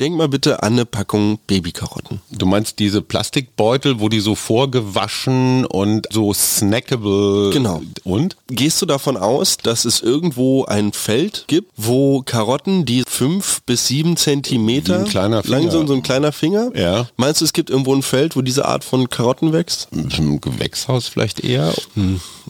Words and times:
Denk 0.00 0.16
mal 0.16 0.26
bitte 0.26 0.64
an 0.64 0.72
eine 0.72 0.86
Packung 0.86 1.38
Babykarotten. 1.46 2.20
Du 2.32 2.46
meinst 2.46 2.80
diese 2.80 3.00
Plastikbeutel, 3.00 4.00
wo 4.00 4.08
die 4.08 4.18
so 4.18 4.34
vorgewaschen 4.34 5.64
und 5.66 6.08
so 6.10 6.34
snackable. 6.34 7.50
Genau. 7.52 7.80
Und? 8.02 8.36
Gehst 8.48 8.82
du 8.82 8.86
davon 8.86 9.16
aus, 9.16 9.56
dass 9.56 9.84
es 9.84 10.00
irgendwo 10.00 10.64
ein 10.64 10.92
Feld 10.92 11.44
gibt, 11.46 11.70
wo 11.76 12.22
Karotten, 12.22 12.84
die 12.84 13.04
fünf 13.06 13.62
bis 13.62 13.86
sieben 13.86 14.16
Zentimeter 14.16 14.98
Wie 14.98 15.04
ein 15.04 15.08
kleiner 15.08 15.42
lang 15.44 15.60
Finger. 15.60 15.70
sind, 15.70 15.86
so 15.86 15.94
ein 15.94 16.02
kleiner 16.02 16.32
Finger? 16.32 16.72
Ja. 16.74 17.06
Meinst 17.16 17.40
du, 17.40 17.44
es 17.44 17.52
gibt 17.52 17.70
irgendwo 17.70 17.94
ein 17.94 18.02
Feld, 18.02 18.34
wo 18.34 18.42
diese 18.42 18.64
Art 18.64 18.82
von 18.82 19.08
Karotten 19.08 19.52
wächst? 19.52 19.86
Im 19.92 20.40
Gewächshaus 20.40 21.06
vielleicht 21.06 21.44
eher? 21.44 21.72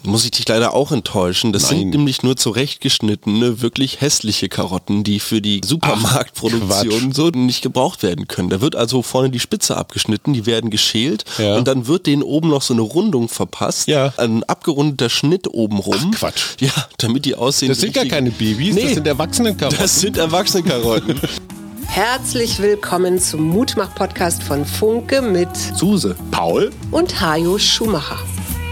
Muss 0.02 0.24
ich 0.24 0.30
dich 0.30 0.48
leider 0.48 0.72
auch 0.72 0.92
enttäuschen. 0.92 1.52
Das 1.52 1.64
Nein. 1.64 1.80
sind 1.80 1.90
nämlich 1.90 2.22
nur 2.22 2.36
zurechtgeschnittene, 2.36 3.60
wirklich 3.60 4.00
hässliche 4.00 4.48
Karotten, 4.48 5.04
die 5.04 5.20
für 5.20 5.42
die 5.42 5.60
Supermarktproduktion 5.62 7.12
so 7.12 7.33
nicht 7.34 7.62
gebraucht 7.62 8.02
werden 8.02 8.28
können. 8.28 8.48
Da 8.50 8.60
wird 8.60 8.76
also 8.76 9.02
vorne 9.02 9.30
die 9.30 9.40
Spitze 9.40 9.76
abgeschnitten, 9.76 10.32
die 10.32 10.46
werden 10.46 10.70
geschält 10.70 11.24
Ja. 11.38 11.56
und 11.56 11.66
dann 11.68 11.86
wird 11.86 12.06
denen 12.06 12.22
oben 12.22 12.48
noch 12.48 12.62
so 12.62 12.72
eine 12.74 12.82
Rundung 12.82 13.28
verpasst. 13.28 13.88
Ja. 13.88 14.12
Ein 14.16 14.44
abgerundeter 14.44 15.08
Schnitt 15.10 15.48
oben 15.52 15.78
rum. 15.78 16.12
Ach, 16.14 16.18
Quatsch. 16.18 16.42
Ja, 16.60 16.70
damit 16.98 17.24
die 17.24 17.34
aussehen. 17.34 17.68
Das 17.68 17.80
sind 17.80 17.92
gar 17.94 18.04
keine 18.06 18.30
Babys, 18.30 18.74
Nee. 18.74 18.82
das 18.84 18.94
sind 18.94 19.06
Erwachsenenkarotten. 19.06 19.78
Das 19.80 20.00
sind 20.00 20.16
erwachsene 20.18 20.62
Karotten. 20.62 21.20
Herzlich 21.86 22.58
willkommen 22.60 23.20
zum 23.20 23.42
Mutmach-Podcast 23.50 24.42
von 24.42 24.64
Funke 24.64 25.22
mit 25.22 25.48
Suse. 25.56 26.16
Paul? 26.30 26.72
und 26.90 27.20
Hajo 27.20 27.58
Schumacher. 27.58 28.18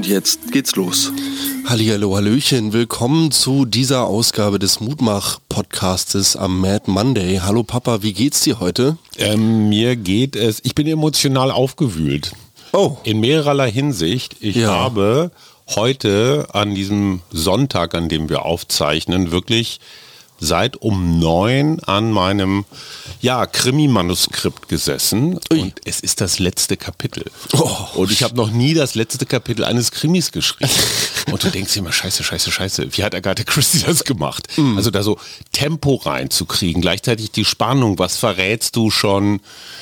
Und 0.00 0.06
jetzt 0.08 0.50
geht's 0.50 0.76
los. 0.76 1.12
Hallihallo, 1.66 2.16
Hallöchen, 2.16 2.72
willkommen 2.72 3.32
zu 3.32 3.66
dieser 3.66 4.06
Ausgabe 4.06 4.58
des 4.58 4.80
Mutmach-Podcastes 4.80 6.36
am 6.36 6.58
Mad 6.58 6.90
Monday. 6.90 7.40
Hallo 7.42 7.64
Papa, 7.64 8.00
wie 8.02 8.14
geht's 8.14 8.40
dir 8.40 8.60
heute? 8.60 8.96
Ähm, 9.18 9.68
mir 9.68 9.96
geht 9.96 10.36
es, 10.36 10.60
ich 10.64 10.74
bin 10.74 10.86
emotional 10.86 11.50
aufgewühlt. 11.50 12.32
Oh. 12.72 12.96
In 13.04 13.20
mehrerlei 13.20 13.70
Hinsicht. 13.70 14.36
Ich 14.40 14.56
Ja. 14.56 14.70
habe 14.70 15.32
heute 15.68 16.46
an 16.54 16.74
diesem 16.74 17.20
Sonntag, 17.30 17.94
an 17.94 18.08
dem 18.08 18.30
wir 18.30 18.46
aufzeichnen, 18.46 19.30
wirklich 19.32 19.80
seit 20.40 20.76
um 20.78 21.18
neun 21.18 21.80
an 21.80 22.10
meinem 22.10 22.64
ja, 23.20 23.46
Krimi-Manuskript 23.46 24.68
gesessen 24.68 25.38
Ui. 25.52 25.60
und 25.60 25.74
es 25.84 26.00
ist 26.00 26.20
das 26.20 26.38
letzte 26.38 26.76
Kapitel. 26.76 27.24
Oh. 27.52 27.70
und 27.94 28.10
ich 28.10 28.22
habe 28.22 28.34
noch 28.34 28.50
nie 28.50 28.72
das 28.72 28.94
letzte 28.94 29.26
Kapitel 29.26 29.64
eines 29.64 29.92
Krimis 29.92 30.32
geschrieben. 30.32 30.70
und 31.30 31.44
du 31.44 31.50
denkst 31.50 31.74
dir 31.74 31.80
immer, 31.80 31.92
scheiße, 31.92 32.24
scheiße, 32.24 32.50
scheiße, 32.50 32.96
wie 32.96 33.04
hat 33.04 33.14
Agatha 33.14 33.44
Christie 33.44 33.84
das 33.86 34.04
gemacht? 34.04 34.48
Mm. 34.56 34.78
Also 34.78 34.90
da 34.90 35.02
so 35.02 35.18
Tempo 35.52 35.96
reinzukriegen, 35.96 36.80
gleichzeitig 36.80 37.30
die 37.30 37.44
Spannung, 37.44 37.98
was 37.98 38.16
verrätst 38.16 38.74
du 38.76 38.90
schon, 38.90 39.40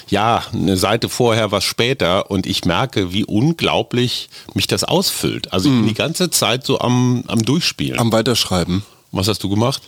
ja, 0.09 0.45
eine 0.53 0.77
Seite 0.77 1.09
vorher, 1.09 1.53
was 1.53 1.65
später 1.65 2.31
und 2.31 2.47
ich 2.47 2.65
merke, 2.65 3.13
wie 3.13 3.25
unglaublich 3.25 4.29
mich 4.55 4.67
das 4.67 4.83
ausfüllt. 4.83 5.53
Also 5.53 5.69
ich 5.69 5.75
bin 5.77 5.87
die 5.87 5.95
ganze 5.95 6.31
Zeit 6.31 6.67
so 6.67 6.81
am, 6.81 7.23
am 7.29 7.45
Durchspielen. 7.45 7.97
Mm. 7.97 8.01
Am 8.01 8.13
Weiterschreiben. 8.13 8.83
Was 9.13 9.29
hast 9.29 9.43
du 9.43 9.49
gemacht? 9.49 9.83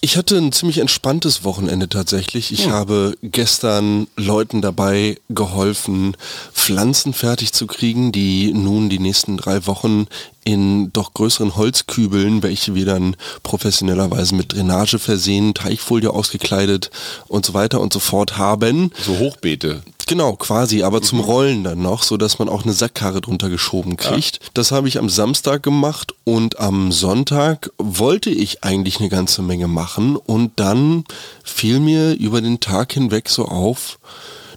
Ich 0.00 0.18
hatte 0.18 0.36
ein 0.36 0.52
ziemlich 0.52 0.78
entspanntes 0.78 1.44
Wochenende 1.44 1.88
tatsächlich. 1.88 2.52
Ich 2.52 2.68
habe 2.68 3.16
gestern 3.22 4.06
Leuten 4.16 4.60
dabei 4.60 5.18
geholfen, 5.30 6.14
Pflanzen 6.52 7.14
fertig 7.14 7.54
zu 7.54 7.66
kriegen, 7.66 8.12
die 8.12 8.52
nun 8.52 8.90
die 8.90 8.98
nächsten 8.98 9.38
drei 9.38 9.66
Wochen 9.66 10.06
in 10.44 10.92
doch 10.92 11.14
größeren 11.14 11.56
Holzkübeln, 11.56 12.42
welche 12.42 12.74
wir 12.74 12.84
dann 12.84 13.16
professionellerweise 13.42 14.34
mit 14.34 14.52
Drainage 14.52 14.98
versehen, 14.98 15.54
Teichfolie 15.54 16.10
ausgekleidet 16.10 16.90
und 17.26 17.46
so 17.46 17.54
weiter 17.54 17.80
und 17.80 17.94
so 17.94 17.98
fort 17.98 18.36
haben. 18.36 18.92
So 19.00 19.18
Hochbeete. 19.18 19.82
Genau, 20.06 20.34
quasi, 20.36 20.82
aber 20.82 21.00
zum 21.02 21.20
Rollen 21.20 21.64
dann 21.64 21.80
noch, 21.82 22.02
so 22.02 22.16
dass 22.16 22.38
man 22.38 22.48
auch 22.48 22.64
eine 22.64 22.72
Sackkarre 22.72 23.20
drunter 23.20 23.48
geschoben 23.48 23.96
kriegt. 23.96 24.40
Das 24.54 24.70
habe 24.72 24.88
ich 24.88 24.98
am 24.98 25.08
Samstag 25.08 25.62
gemacht 25.62 26.14
und 26.24 26.58
am 26.60 26.92
Sonntag 26.92 27.70
wollte 27.78 28.30
ich 28.30 28.64
eigentlich 28.64 29.00
eine 29.00 29.08
ganze 29.08 29.42
Menge 29.42 29.68
machen 29.68 30.16
und 30.16 30.52
dann 30.56 31.04
fiel 31.42 31.80
mir 31.80 32.14
über 32.14 32.40
den 32.40 32.60
Tag 32.60 32.92
hinweg 32.92 33.28
so 33.28 33.46
auf, 33.46 33.98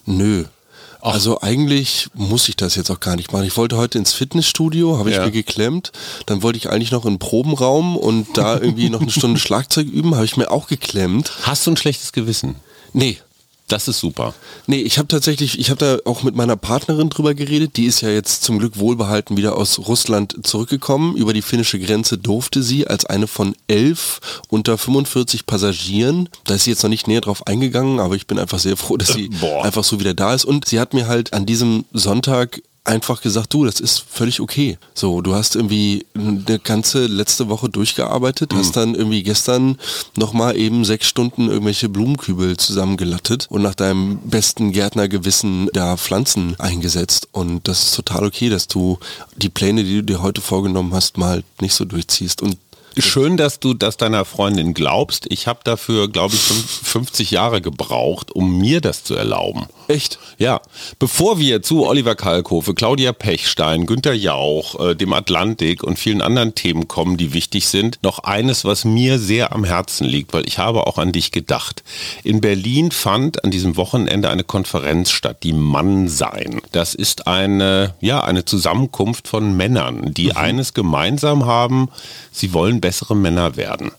nö. 0.05 0.45
Also 0.99 1.41
eigentlich 1.41 2.09
muss 2.15 2.49
ich 2.49 2.55
das 2.57 2.75
jetzt 2.75 2.89
auch 2.89 2.99
gar 2.99 3.15
nicht 3.15 3.31
machen. 3.31 3.45
Ich 3.45 3.55
wollte 3.55 3.77
heute 3.77 3.97
ins 3.97 4.11
Fitnessstudio, 4.13 4.97
habe 4.97 5.09
ich 5.11 5.15
Ja. 5.15 5.25
mir 5.25 5.31
geklemmt. 5.31 5.91
Dann 6.25 6.41
wollte 6.41 6.57
ich 6.57 6.69
eigentlich 6.69 6.91
noch 6.91 7.05
in 7.05 7.13
den 7.13 7.19
Probenraum 7.19 7.95
und 7.95 8.35
da 8.35 8.55
irgendwie 8.59 8.89
noch 8.89 8.99
eine 9.01 9.11
Stunde 9.11 9.39
Schlagzeug 9.39 9.87
üben, 9.87 10.15
habe 10.15 10.25
ich 10.25 10.35
mir 10.37 10.51
auch 10.51 10.67
geklemmt. 10.67 11.31
Hast 11.43 11.65
du 11.65 11.71
ein 11.71 11.77
schlechtes 11.77 12.11
Gewissen? 12.11 12.55
Nee, 12.93 13.19
Das 13.67 13.89
ist 13.89 13.99
super. 13.99 14.33
Nee, 14.65 14.79
ich 14.79 14.97
habe 14.97 15.09
tatsächlich, 15.09 15.59
ich 15.59 15.69
habe 15.69 15.79
da 15.79 15.97
auch 16.09 16.23
mit 16.23 16.35
meiner 16.35 16.55
Partnerin 16.55 17.09
drüber 17.09 17.33
geredet. 17.33 17.75
Die 17.75 17.85
ist 17.85 17.99
ja 17.99 18.09
jetzt 18.09 18.43
zum 18.43 18.59
Glück 18.59 18.77
wohlbehalten 18.77 19.35
wieder 19.35 19.57
aus 19.57 19.77
Russland 19.79 20.37
zurückgekommen. 20.43 21.17
Über 21.17 21.33
die 21.33 21.41
finnische 21.41 21.77
Grenze 21.77 22.17
durfte 22.17 22.63
sie 22.63 22.87
als 22.87 23.05
eine 23.05 23.27
von 23.27 23.55
elf 23.67 24.21
unter 24.47 24.77
45 24.77 25.45
Passagieren. 25.45 26.29
Da 26.45 26.55
ist 26.55 26.63
sie 26.63 26.69
jetzt 26.69 26.83
noch 26.83 26.89
nicht 26.89 27.09
näher 27.09 27.19
drauf 27.19 27.45
eingegangen, 27.45 27.99
aber 27.99 28.15
ich 28.15 28.25
bin 28.25 28.39
einfach 28.39 28.59
sehr 28.59 28.77
froh, 28.77 28.95
dass 28.95 29.09
sie 29.09 29.27
boah. 29.27 29.65
einfach 29.65 29.83
so 29.83 29.99
wieder 29.99 30.13
da 30.13 30.33
ist. 30.33 30.45
Und 30.45 30.65
sie 30.65 30.79
hat 30.79 30.93
mir 30.93 31.07
halt 31.07 31.33
an 31.33 31.45
diesem 31.45 31.83
Sonntag 31.91 32.61
einfach 32.87 33.21
gesagt, 33.21 33.53
du, 33.53 33.65
das 33.65 33.79
ist 33.79 34.03
völlig 34.09 34.39
okay. 34.39 34.77
So, 34.93 35.21
du 35.21 35.35
hast 35.35 35.55
irgendwie 35.55 36.05
eine 36.15 36.59
ganze 36.59 37.05
letzte 37.07 37.49
Woche 37.49 37.69
durchgearbeitet, 37.69 38.53
hast 38.53 38.75
dann 38.77 38.95
irgendwie 38.95 39.23
gestern 39.23 39.77
nochmal 40.15 40.55
eben 40.57 40.85
sechs 40.85 41.07
Stunden 41.07 41.49
irgendwelche 41.49 41.89
Blumenkübel 41.89 42.57
zusammengelattet 42.57 43.47
und 43.49 43.61
nach 43.61 43.75
deinem 43.75 44.17
besten 44.19 44.71
Gärtnergewissen 44.71 45.69
da 45.73 45.97
Pflanzen 45.97 46.55
eingesetzt. 46.59 47.27
Und 47.31 47.67
das 47.67 47.83
ist 47.83 47.95
total 47.95 48.25
okay, 48.25 48.49
dass 48.49 48.67
du 48.67 48.97
die 49.35 49.49
Pläne, 49.49 49.83
die 49.83 49.95
du 49.97 50.03
dir 50.03 50.21
heute 50.21 50.41
vorgenommen 50.41 50.93
hast, 50.93 51.17
mal 51.17 51.43
nicht 51.59 51.73
so 51.73 51.85
durchziehst. 51.85 52.41
Und 52.41 52.57
Schön, 52.99 53.37
dass 53.37 53.59
du 53.59 53.75
das 53.75 53.97
deiner 53.97 54.25
Freundin 54.25 54.73
glaubst. 54.73 55.27
Ich 55.29 55.45
habe 55.45 55.59
dafür, 55.63 56.07
glaube 56.07 56.33
ich, 56.33 56.41
fünf- 56.41 56.79
50 56.87 57.29
Jahre 57.29 57.61
gebraucht, 57.61 58.31
um 58.31 58.57
mir 58.57 58.81
das 58.81 59.03
zu 59.03 59.13
erlauben. 59.13 59.67
Echt, 59.87 60.19
Ja, 60.37 60.61
bevor 60.99 61.39
wir 61.39 61.61
zu 61.61 61.85
Oliver 61.85 62.15
Kalkofe, 62.15 62.73
Claudia 62.73 63.11
Pechstein, 63.11 63.85
Günter 63.85 64.13
Jauch, 64.13 64.79
äh, 64.79 64.95
dem 64.95 65.13
Atlantik 65.13 65.83
und 65.83 65.97
vielen 65.97 66.21
anderen 66.21 66.53
Themen 66.53 66.87
kommen, 66.87 67.17
die 67.17 67.33
wichtig 67.33 67.67
sind, 67.67 67.99
noch 68.03 68.19
eines, 68.19 68.65
was 68.65 68.85
mir 68.85 69.17
sehr 69.17 69.53
am 69.53 69.63
Herzen 69.63 70.05
liegt, 70.05 70.33
weil 70.33 70.47
ich 70.47 70.59
habe 70.59 70.85
auch 70.85 70.97
an 70.97 71.11
dich 71.11 71.31
gedacht. 71.31 71.83
In 72.23 72.41
Berlin 72.41 72.91
fand 72.91 73.43
an 73.43 73.51
diesem 73.51 73.77
Wochenende 73.77 74.29
eine 74.29 74.43
Konferenz 74.43 75.11
statt, 75.11 75.43
die 75.43 75.53
Mann 75.53 76.07
sein. 76.07 76.61
Das 76.71 76.93
ist 76.93 77.27
eine, 77.27 77.95
ja, 77.99 78.23
eine 78.23 78.45
Zusammenkunft 78.45 79.27
von 79.27 79.57
Männern, 79.57 80.13
die 80.13 80.35
eines 80.35 80.73
gemeinsam 80.73 81.45
haben, 81.45 81.89
sie 82.31 82.53
wollen 82.53 82.81
bessere 82.81 83.15
Männer 83.15 83.55
werden. 83.55 83.91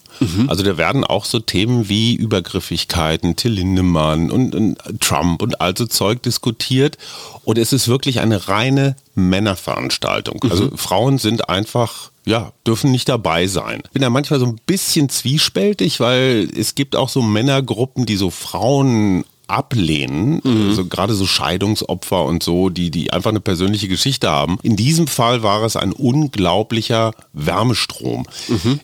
Also 0.49 0.63
da 0.63 0.77
werden 0.77 1.05
auch 1.05 1.25
so 1.25 1.39
Themen 1.39 1.89
wie 1.89 2.15
Übergriffigkeiten, 2.15 3.37
Till 3.37 3.53
Lindemann 3.53 4.31
und, 4.31 4.55
und 4.55 4.79
Trump 5.01 5.43
und 5.43 5.61
all 5.61 5.77
so 5.77 5.87
Zeug 5.87 6.23
diskutiert. 6.23 6.99
Und 7.45 7.59
es 7.59 7.73
ist 7.73 7.89
wirklich 7.89 8.21
eine 8.21 8.49
reine 8.49 8.97
Männerveranstaltung. 9.15 10.45
Also 10.49 10.71
Frauen 10.77 11.19
sind 11.19 11.49
einfach 11.49 12.11
ja, 12.29 12.53
dürfen 12.67 12.91
nicht 12.91 13.09
dabei 13.09 13.47
sein. 13.47 13.83
Bin 13.95 14.03
da 14.03 14.11
manchmal 14.11 14.39
so 14.39 14.45
ein 14.45 14.61
bisschen 14.67 15.09
zwiespältig, 15.09 15.99
weil 15.99 16.47
es 16.55 16.75
gibt 16.75 16.95
auch 16.95 17.09
so 17.09 17.23
Männergruppen, 17.23 18.05
die 18.05 18.17
so 18.17 18.29
Frauen 18.29 19.25
ablehnen, 19.49 20.41
also 20.69 20.85
gerade 20.87 21.15
so 21.15 21.27
Scheidungsopfer 21.27 22.25
und 22.25 22.43
so, 22.43 22.69
die, 22.69 22.91
die 22.91 23.13
einfach 23.13 23.31
eine 23.31 23.41
persönliche 23.41 23.89
Geschichte 23.89 24.29
haben. 24.31 24.59
In 24.63 24.77
diesem 24.77 25.07
Fall 25.07 25.43
war 25.43 25.63
es 25.65 25.77
ein 25.77 25.93
unglaublicher 25.93 27.13
Wärmestrom. 27.33 28.27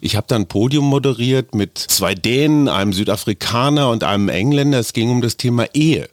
Ich 0.00 0.16
habe 0.16 0.26
da 0.28 0.36
ein 0.36 0.46
Podium 0.46 0.86
moderiert 0.86 1.54
mit 1.54 1.78
zwei 1.78 2.14
Dänen, 2.14 2.68
einem 2.68 2.92
Südafrikaner 2.92 3.90
und 3.90 4.04
einem 4.04 4.28
Engländer. 4.28 4.78
Es 4.80 4.92
ging 4.92 5.10
um 5.10 5.20
das 5.20 5.36
Thema 5.36 5.66
Ehe. 5.74 6.08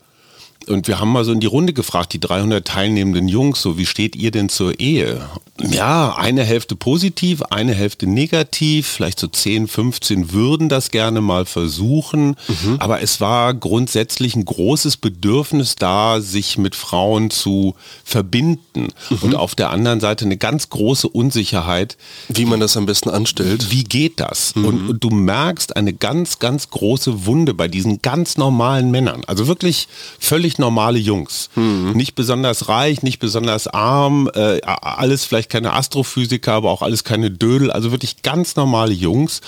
Und 0.68 0.88
wir 0.88 1.00
haben 1.00 1.12
mal 1.12 1.26
so 1.26 1.32
in 1.32 1.40
die 1.40 1.48
Runde 1.48 1.74
gefragt, 1.74 2.14
die 2.14 2.20
300 2.20 2.66
teilnehmenden 2.66 3.28
Jungs, 3.28 3.62
so 3.62 3.78
wie 3.78 3.86
steht 3.86 4.16
ihr 4.16 4.32
denn 4.32 4.50
zur 4.50 4.80
Ehe? 4.80 5.22
Ja, 5.60 6.16
eine 6.16 6.44
Hälfte 6.44 6.76
positiv, 6.76 7.44
eine 7.44 7.74
Hälfte 7.74 8.08
negativ, 8.08 8.88
vielleicht 8.88 9.20
so 9.20 9.28
10, 9.28 9.68
15 9.68 10.32
würden 10.32 10.70
das 10.70 10.92
gerne 10.92 11.22
mal 11.22 11.46
versuchen. 11.46 12.36
Mhm. 12.48 12.78
Aber 12.80 13.02
es 13.02 13.22
war 13.22 13.54
grundsätzlich 13.54 14.36
ein 14.36 14.46
großes 14.46 14.98
Bedürfnis 14.98 15.76
da, 15.76 16.22
sich 16.22 16.58
mit 16.58 16.76
Frauen 16.76 17.30
zu 17.30 17.76
verbinden. 18.04 18.88
Mhm. 19.10 19.18
Und 19.22 19.36
auf 19.36 19.56
der 19.56 19.70
anderen 19.70 20.00
Seite 20.00 20.26
eine 20.26 20.38
ganz 20.38 20.70
große 20.70 21.08
Unsicherheit. 21.08 21.98
Wie 22.30 22.46
man 22.46 22.60
das 22.60 22.78
am 22.78 22.86
besten 22.86 23.10
anstellt. 23.10 23.72
Wie 23.72 23.84
geht 23.84 24.20
das? 24.20 24.56
Mhm. 24.56 24.66
Und, 24.66 24.90
und 24.90 25.04
du 25.04 25.10
merkst 25.10 25.76
eine 25.76 25.94
ganz, 25.94 26.40
ganz 26.40 26.70
große 26.70 27.26
Wunde 27.26 27.54
bei 27.54 27.68
diesen 27.68 28.02
ganz 28.02 28.38
normalen 28.38 28.90
Männern. 28.90 29.24
Also 29.28 29.48
wirklich 29.48 29.88
völlig 30.20 30.51
normale 30.60 31.00
Jungs. 31.00 31.50
Mhm. 31.56 31.92
Nicht 31.94 32.16
besonders 32.16 32.70
reich, 32.70 33.04
nicht 33.04 33.20
besonders 33.20 33.68
arm, 33.68 34.30
äh, 34.34 34.62
alles 34.62 35.26
vielleicht 35.26 35.50
keine 35.50 35.74
Astrophysiker, 35.74 36.54
aber 36.54 36.72
auch 36.72 36.82
alles 36.82 37.04
keine 37.04 37.32
Dödel. 37.32 37.72
Also 37.72 37.92
wirklich 37.92 38.22
ganz 38.22 38.56
normale 38.56 38.94
Jungs. 38.94 39.42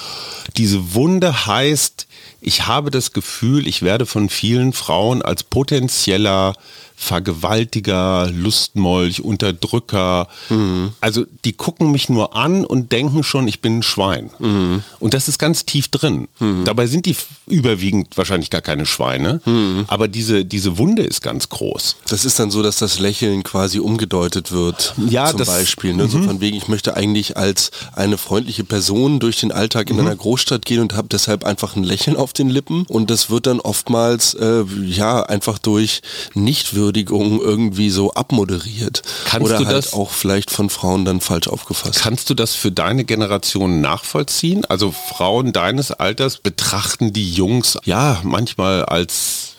Diese 0.58 0.94
Wunde 0.94 1.46
heißt, 1.46 2.08
ich 2.44 2.68
habe 2.68 2.92
das 2.92 3.14
Gefühl, 3.14 3.68
ich 3.68 3.82
werde 3.82 4.06
von 4.06 4.30
vielen 4.30 4.74
Frauen 4.74 5.22
als 5.22 5.44
potenzieller 5.44 6.54
Vergewaltiger, 6.96 8.30
Lustmolch, 8.32 9.22
Unterdrücker. 9.22 10.28
Mhm. 10.50 10.94
Also 11.02 11.26
die 11.44 11.54
gucken 11.54 11.92
mich 11.92 12.08
nur 12.08 12.36
an 12.36 12.66
und 12.66 12.92
denken 12.92 13.24
schon, 13.24 13.48
ich 13.48 13.62
bin 13.62 13.80
ein 13.80 13.84
Schwein. 13.84 14.30
Mhm. 14.40 14.84
Und 15.00 15.14
das 15.14 15.28
ist 15.28 15.38
ganz 15.38 15.66
tief 15.66 15.90
drin. 15.90 16.28
Mhm. 16.40 16.64
Dabei 16.66 16.88
sind 16.88 17.06
die 17.06 17.16
überwiegend 17.48 18.16
wahrscheinlich 18.16 18.50
gar 18.50 18.62
keine 18.62 18.86
Schweine. 18.86 19.42
Aber 19.88 20.08
diese, 20.08 20.46
diese 20.46 20.78
Wunde 20.78 21.04
ist 21.04 21.22
ganz 21.22 21.50
groß. 21.50 21.98
Das 22.08 22.26
ist 22.26 22.40
dann 22.40 22.52
so, 22.52 22.62
dass 22.62 22.78
das 22.78 23.00
Lächeln 23.00 23.44
quasi 23.44 23.80
umgedeutet 23.80 24.52
wird. 24.52 24.94
Ja, 25.10 25.30
zum 25.30 25.40
das, 25.40 25.48
Beispiel. 25.48 25.94
Ne? 25.94 26.08
So 26.08 26.20
mhm. 26.20 26.26
von 26.26 26.42
wegen, 26.42 26.56
ich 26.56 26.68
möchte 26.68 26.96
eigentlich 26.96 27.36
als 27.38 27.72
eine 27.94 28.18
freundliche 28.18 28.64
Person 28.64 29.20
durch 29.20 29.40
den 29.40 29.52
Alltag 29.52 29.90
in 29.90 29.98
mhm. 29.98 30.04
einer 30.04 30.16
Großstadt 30.16 30.66
gehen 30.66 30.80
und 30.80 30.94
habe 30.94 31.10
deshalb 31.10 31.44
einfach 31.44 31.76
ein 31.76 31.84
Lächeln 31.84 32.16
auf 32.16 32.33
den 32.34 32.50
Lippen. 32.50 32.86
Und 32.88 33.10
das 33.10 33.30
wird 33.30 33.48
dann 33.48 33.60
oftmals 33.60 34.34
äh, 34.34 34.64
ja 34.86 35.24
einfach 35.24 35.58
durch 35.58 36.02
nicht 36.34 36.76
Würdigung 36.76 37.42
irgendwie 37.42 37.90
so 37.90 38.14
abmoderiert. 38.14 39.02
Kannst 39.26 39.48
Oder 39.48 39.60
du 39.60 39.66
halt 39.66 39.78
das 39.78 39.94
auch 39.94 40.12
vielleicht 40.12 40.52
von 40.52 40.70
Frauen 40.70 41.06
dann 41.06 41.22
falsch 41.22 41.48
aufgefasst. 41.48 42.00
Kannst 42.00 42.30
du 42.30 42.34
das 42.34 42.56
für 42.56 42.72
deine 42.72 43.06
Generation 43.06 43.82
nachvollziehen? 43.82 44.66
Also 44.66 44.92
Frauen 44.92 45.54
deines 45.54 45.92
Alters 45.92 46.38
betrachten 46.38 47.14
die 47.14 47.32
Jungs 47.32 47.78
ja 47.86 48.20
manchmal 48.24 48.86
als 48.86 49.54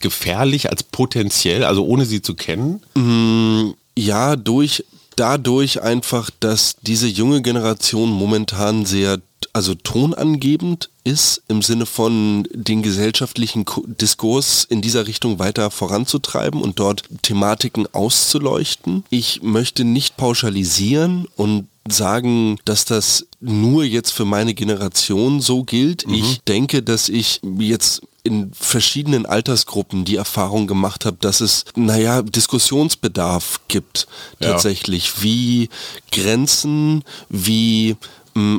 gefährlich, 0.00 0.70
als 0.70 0.82
potenziell, 0.82 1.64
also 1.64 1.84
ohne 1.84 2.06
sie 2.06 2.22
zu 2.22 2.34
kennen? 2.34 2.80
Mm, 2.94 3.74
ja, 3.96 4.36
durch 4.36 4.84
dadurch 5.16 5.82
einfach, 5.82 6.30
dass 6.40 6.76
diese 6.82 7.08
junge 7.08 7.42
Generation 7.42 8.10
momentan 8.10 8.86
sehr 8.86 9.18
also 9.52 9.74
tonangebend 9.74 10.90
ist, 11.04 11.42
im 11.48 11.62
Sinne 11.62 11.86
von 11.86 12.46
den 12.52 12.82
gesellschaftlichen 12.82 13.64
Diskurs 14.00 14.64
in 14.64 14.82
dieser 14.82 15.06
Richtung 15.06 15.38
weiter 15.38 15.70
voranzutreiben 15.70 16.60
und 16.60 16.78
dort 16.78 17.04
Thematiken 17.22 17.86
auszuleuchten. 17.92 19.04
Ich 19.10 19.42
möchte 19.42 19.84
nicht 19.84 20.16
pauschalisieren 20.16 21.26
und 21.36 21.68
sagen, 21.90 22.58
dass 22.64 22.84
das 22.84 23.26
nur 23.40 23.84
jetzt 23.84 24.10
für 24.10 24.24
meine 24.24 24.54
Generation 24.54 25.40
so 25.40 25.64
gilt. 25.64 26.06
Mhm. 26.06 26.14
Ich 26.14 26.40
denke, 26.42 26.82
dass 26.82 27.08
ich 27.08 27.40
jetzt 27.58 28.02
in 28.24 28.52
verschiedenen 28.52 29.24
Altersgruppen 29.24 30.04
die 30.04 30.16
Erfahrung 30.16 30.66
gemacht 30.66 31.06
habe, 31.06 31.16
dass 31.20 31.40
es, 31.40 31.64
naja, 31.76 32.20
Diskussionsbedarf 32.20 33.60
gibt 33.68 34.06
tatsächlich, 34.38 35.06
ja. 35.06 35.22
wie 35.22 35.68
Grenzen, 36.12 37.04
wie 37.30 37.96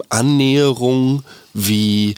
Annäherung, 0.10 1.24
wie 1.54 2.16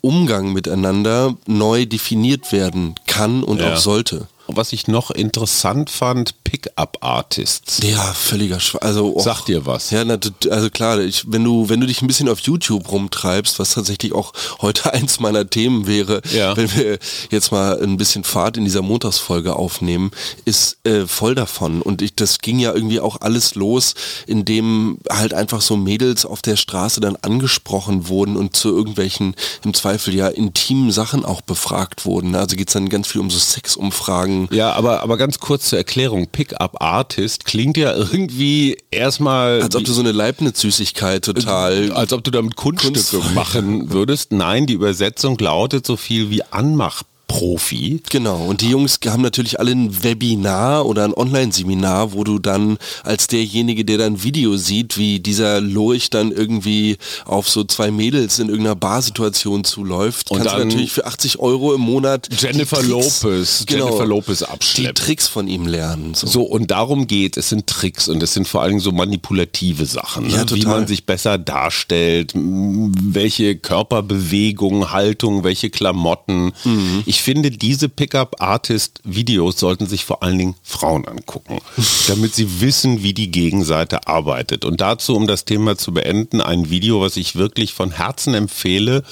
Umgang 0.00 0.52
miteinander 0.52 1.36
neu 1.46 1.86
definiert 1.86 2.52
werden 2.52 2.94
kann 3.06 3.42
und 3.42 3.60
ja. 3.60 3.74
auch 3.74 3.78
sollte. 3.78 4.28
Was 4.46 4.72
ich 4.72 4.88
noch 4.88 5.10
interessant 5.10 5.90
fand, 5.90 6.42
Pickup-Artists. 6.48 7.80
Ja, 7.82 8.12
völliger 8.14 8.60
Schwach. 8.60 8.82
Also, 8.82 9.14
och, 9.14 9.22
Sagt 9.22 9.48
dir 9.48 9.66
was? 9.66 9.90
Ja, 9.90 10.04
na, 10.04 10.18
also 10.50 10.70
klar, 10.70 10.98
ich, 11.00 11.24
wenn, 11.26 11.44
du, 11.44 11.68
wenn 11.68 11.80
du 11.80 11.86
dich 11.86 12.02
ein 12.02 12.06
bisschen 12.06 12.28
auf 12.28 12.40
YouTube 12.40 12.90
rumtreibst, 12.90 13.58
was 13.58 13.74
tatsächlich 13.74 14.12
auch 14.12 14.32
heute 14.60 14.92
eins 14.92 15.20
meiner 15.20 15.48
Themen 15.48 15.86
wäre, 15.86 16.22
ja. 16.34 16.56
wenn 16.56 16.74
wir 16.74 16.98
jetzt 17.30 17.52
mal 17.52 17.80
ein 17.82 17.96
bisschen 17.96 18.24
Fahrt 18.24 18.56
in 18.56 18.64
dieser 18.64 18.82
Montagsfolge 18.82 19.56
aufnehmen, 19.56 20.10
ist 20.44 20.78
äh, 20.84 21.06
voll 21.06 21.34
davon. 21.34 21.82
Und 21.82 22.02
ich, 22.02 22.14
das 22.14 22.38
ging 22.38 22.58
ja 22.58 22.74
irgendwie 22.74 23.00
auch 23.00 23.20
alles 23.20 23.54
los, 23.54 23.94
indem 24.26 24.98
halt 25.10 25.34
einfach 25.34 25.60
so 25.60 25.76
Mädels 25.76 26.24
auf 26.24 26.42
der 26.42 26.56
Straße 26.56 27.00
dann 27.00 27.16
angesprochen 27.16 28.08
wurden 28.08 28.36
und 28.36 28.56
zu 28.56 28.70
irgendwelchen, 28.70 29.34
im 29.64 29.74
Zweifel 29.74 30.14
ja 30.14 30.28
intimen 30.28 30.92
Sachen 30.92 31.24
auch 31.24 31.40
befragt 31.40 32.04
wurden. 32.04 32.34
Also 32.34 32.56
geht 32.56 32.68
es 32.68 32.74
dann 32.74 32.88
ganz 32.88 33.08
viel 33.08 33.20
um 33.20 33.30
so 33.30 33.38
Sexumfragen 33.38 34.48
ja, 34.50 34.72
aber, 34.72 35.02
aber 35.02 35.16
ganz 35.16 35.38
kurz 35.38 35.68
zur 35.68 35.78
Erklärung. 35.78 36.26
Pickup 36.38 36.80
Artist 36.80 37.46
klingt 37.46 37.76
ja 37.76 37.92
irgendwie 37.96 38.76
erstmal. 38.92 39.60
Als 39.60 39.74
ob 39.74 39.82
du 39.82 39.90
so 39.90 39.98
eine 39.98 40.12
Leibniz-Süßigkeit 40.12 41.24
total. 41.24 41.90
Als 41.90 42.12
ob 42.12 42.22
du 42.22 42.30
damit 42.30 42.54
Kunststücke 42.54 43.00
Kunstfrei. 43.00 43.34
machen 43.34 43.90
würdest. 43.90 44.30
Nein, 44.30 44.68
die 44.68 44.74
Übersetzung 44.74 45.36
lautet 45.38 45.84
so 45.84 45.96
viel 45.96 46.30
wie 46.30 46.44
Anmach 46.44 47.02
Profi. 47.28 48.02
Genau, 48.10 48.46
und 48.46 48.62
die 48.62 48.70
Jungs 48.70 48.98
haben 49.06 49.22
natürlich 49.22 49.60
alle 49.60 49.70
ein 49.70 50.02
Webinar 50.02 50.86
oder 50.86 51.04
ein 51.04 51.14
Online-Seminar, 51.14 52.14
wo 52.14 52.24
du 52.24 52.38
dann 52.38 52.78
als 53.04 53.28
derjenige, 53.28 53.84
der 53.84 53.98
dann 53.98 54.22
Video 54.22 54.56
sieht, 54.56 54.96
wie 54.96 55.20
dieser 55.20 55.60
Lurch 55.60 56.10
dann 56.10 56.32
irgendwie 56.32 56.96
auf 57.26 57.48
so 57.48 57.62
zwei 57.64 57.90
Mädels 57.90 58.38
in 58.38 58.48
irgendeiner 58.48 58.74
Barsituation 58.74 59.62
zuläuft, 59.62 60.30
und 60.30 60.38
kannst 60.38 60.54
du 60.54 60.64
natürlich 60.64 60.92
für 60.92 61.06
80 61.06 61.38
Euro 61.38 61.74
im 61.74 61.82
Monat 61.82 62.28
Jennifer 62.36 62.78
Tricks, 62.78 63.22
Lopez, 63.22 63.66
genau, 63.66 63.86
Jennifer 63.86 64.06
Lopez 64.06 64.42
abschleppen. 64.42 64.94
Die 64.94 65.00
Tricks 65.00 65.28
von 65.28 65.48
ihm 65.48 65.66
lernen. 65.66 66.14
So. 66.14 66.26
so. 66.26 66.42
und 66.42 66.70
darum 66.70 67.06
geht, 67.06 67.36
es 67.36 67.50
sind 67.50 67.66
Tricks 67.66 68.08
und 68.08 68.22
es 68.22 68.32
sind 68.32 68.48
vor 68.48 68.62
allem 68.62 68.80
so 68.80 68.90
manipulative 68.90 69.84
Sachen, 69.84 70.30
ja, 70.30 70.44
ne? 70.44 70.50
wie 70.54 70.64
man 70.64 70.86
sich 70.86 71.04
besser 71.04 71.36
darstellt, 71.36 72.32
welche 72.34 73.56
Körperbewegungen, 73.56 74.90
Haltung, 74.90 75.44
welche 75.44 75.68
Klamotten. 75.68 76.52
Mhm. 76.64 77.02
Ich 77.04 77.17
ich 77.18 77.24
finde, 77.24 77.50
diese 77.50 77.88
Pickup-Artist-Videos 77.88 79.58
sollten 79.58 79.86
sich 79.86 80.04
vor 80.04 80.22
allen 80.22 80.38
Dingen 80.38 80.54
Frauen 80.62 81.04
angucken, 81.04 81.58
damit 82.06 82.32
sie 82.32 82.60
wissen, 82.60 83.02
wie 83.02 83.12
die 83.12 83.32
Gegenseite 83.32 84.06
arbeitet. 84.06 84.64
Und 84.64 84.80
dazu, 84.80 85.16
um 85.16 85.26
das 85.26 85.44
Thema 85.44 85.76
zu 85.76 85.92
beenden, 85.92 86.40
ein 86.40 86.70
Video, 86.70 87.00
was 87.00 87.16
ich 87.16 87.34
wirklich 87.34 87.74
von 87.74 87.90
Herzen 87.90 88.34
empfehle. 88.34 89.02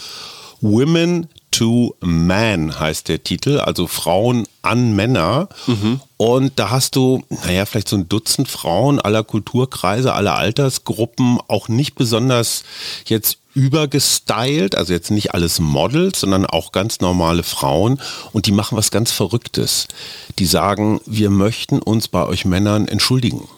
Women 0.61 1.27
to 1.51 1.97
Man 1.99 2.79
heißt 2.79 3.09
der 3.09 3.25
Titel, 3.25 3.59
also 3.59 3.89
Frauen 3.89 4.47
an 4.63 4.95
Männer. 4.95 5.49
Mhm. 5.67 6.01
Und 6.17 6.53
da 6.61 6.71
hast 6.71 6.95
du, 6.95 7.25
naja, 7.45 7.67
vielleicht 7.67 7.89
so 7.89 7.97
ein 7.97 8.09
Dutzend 8.09 8.47
Frauen 8.47 9.01
aller 9.01 9.25
Kulturkreise, 9.25 10.13
aller 10.13 10.37
Altersgruppen, 10.37 11.41
auch 11.49 11.69
nicht 11.69 11.97
besonders 11.97 12.63
jetzt 13.07 13.39
übergestylt, 13.57 14.75
also 14.75 14.93
jetzt 14.93 15.11
nicht 15.11 15.33
alles 15.33 15.59
Models, 15.61 16.21
sondern 16.21 16.45
auch 16.45 16.73
ganz 16.73 17.01
normale 17.01 17.43
Frauen 17.43 18.01
und 18.33 18.45
die 18.47 18.53
machen 18.53 18.77
was 18.77 18.91
ganz 18.91 19.13
Verrücktes. 19.13 19.89
Die 20.39 20.45
sagen, 20.45 21.01
wir 21.07 21.31
möchten 21.31 21.81
uns 21.81 22.07
bei 22.07 22.25
euch 22.27 22.45
Männern 22.45 22.87
entschuldigen. 22.87 23.49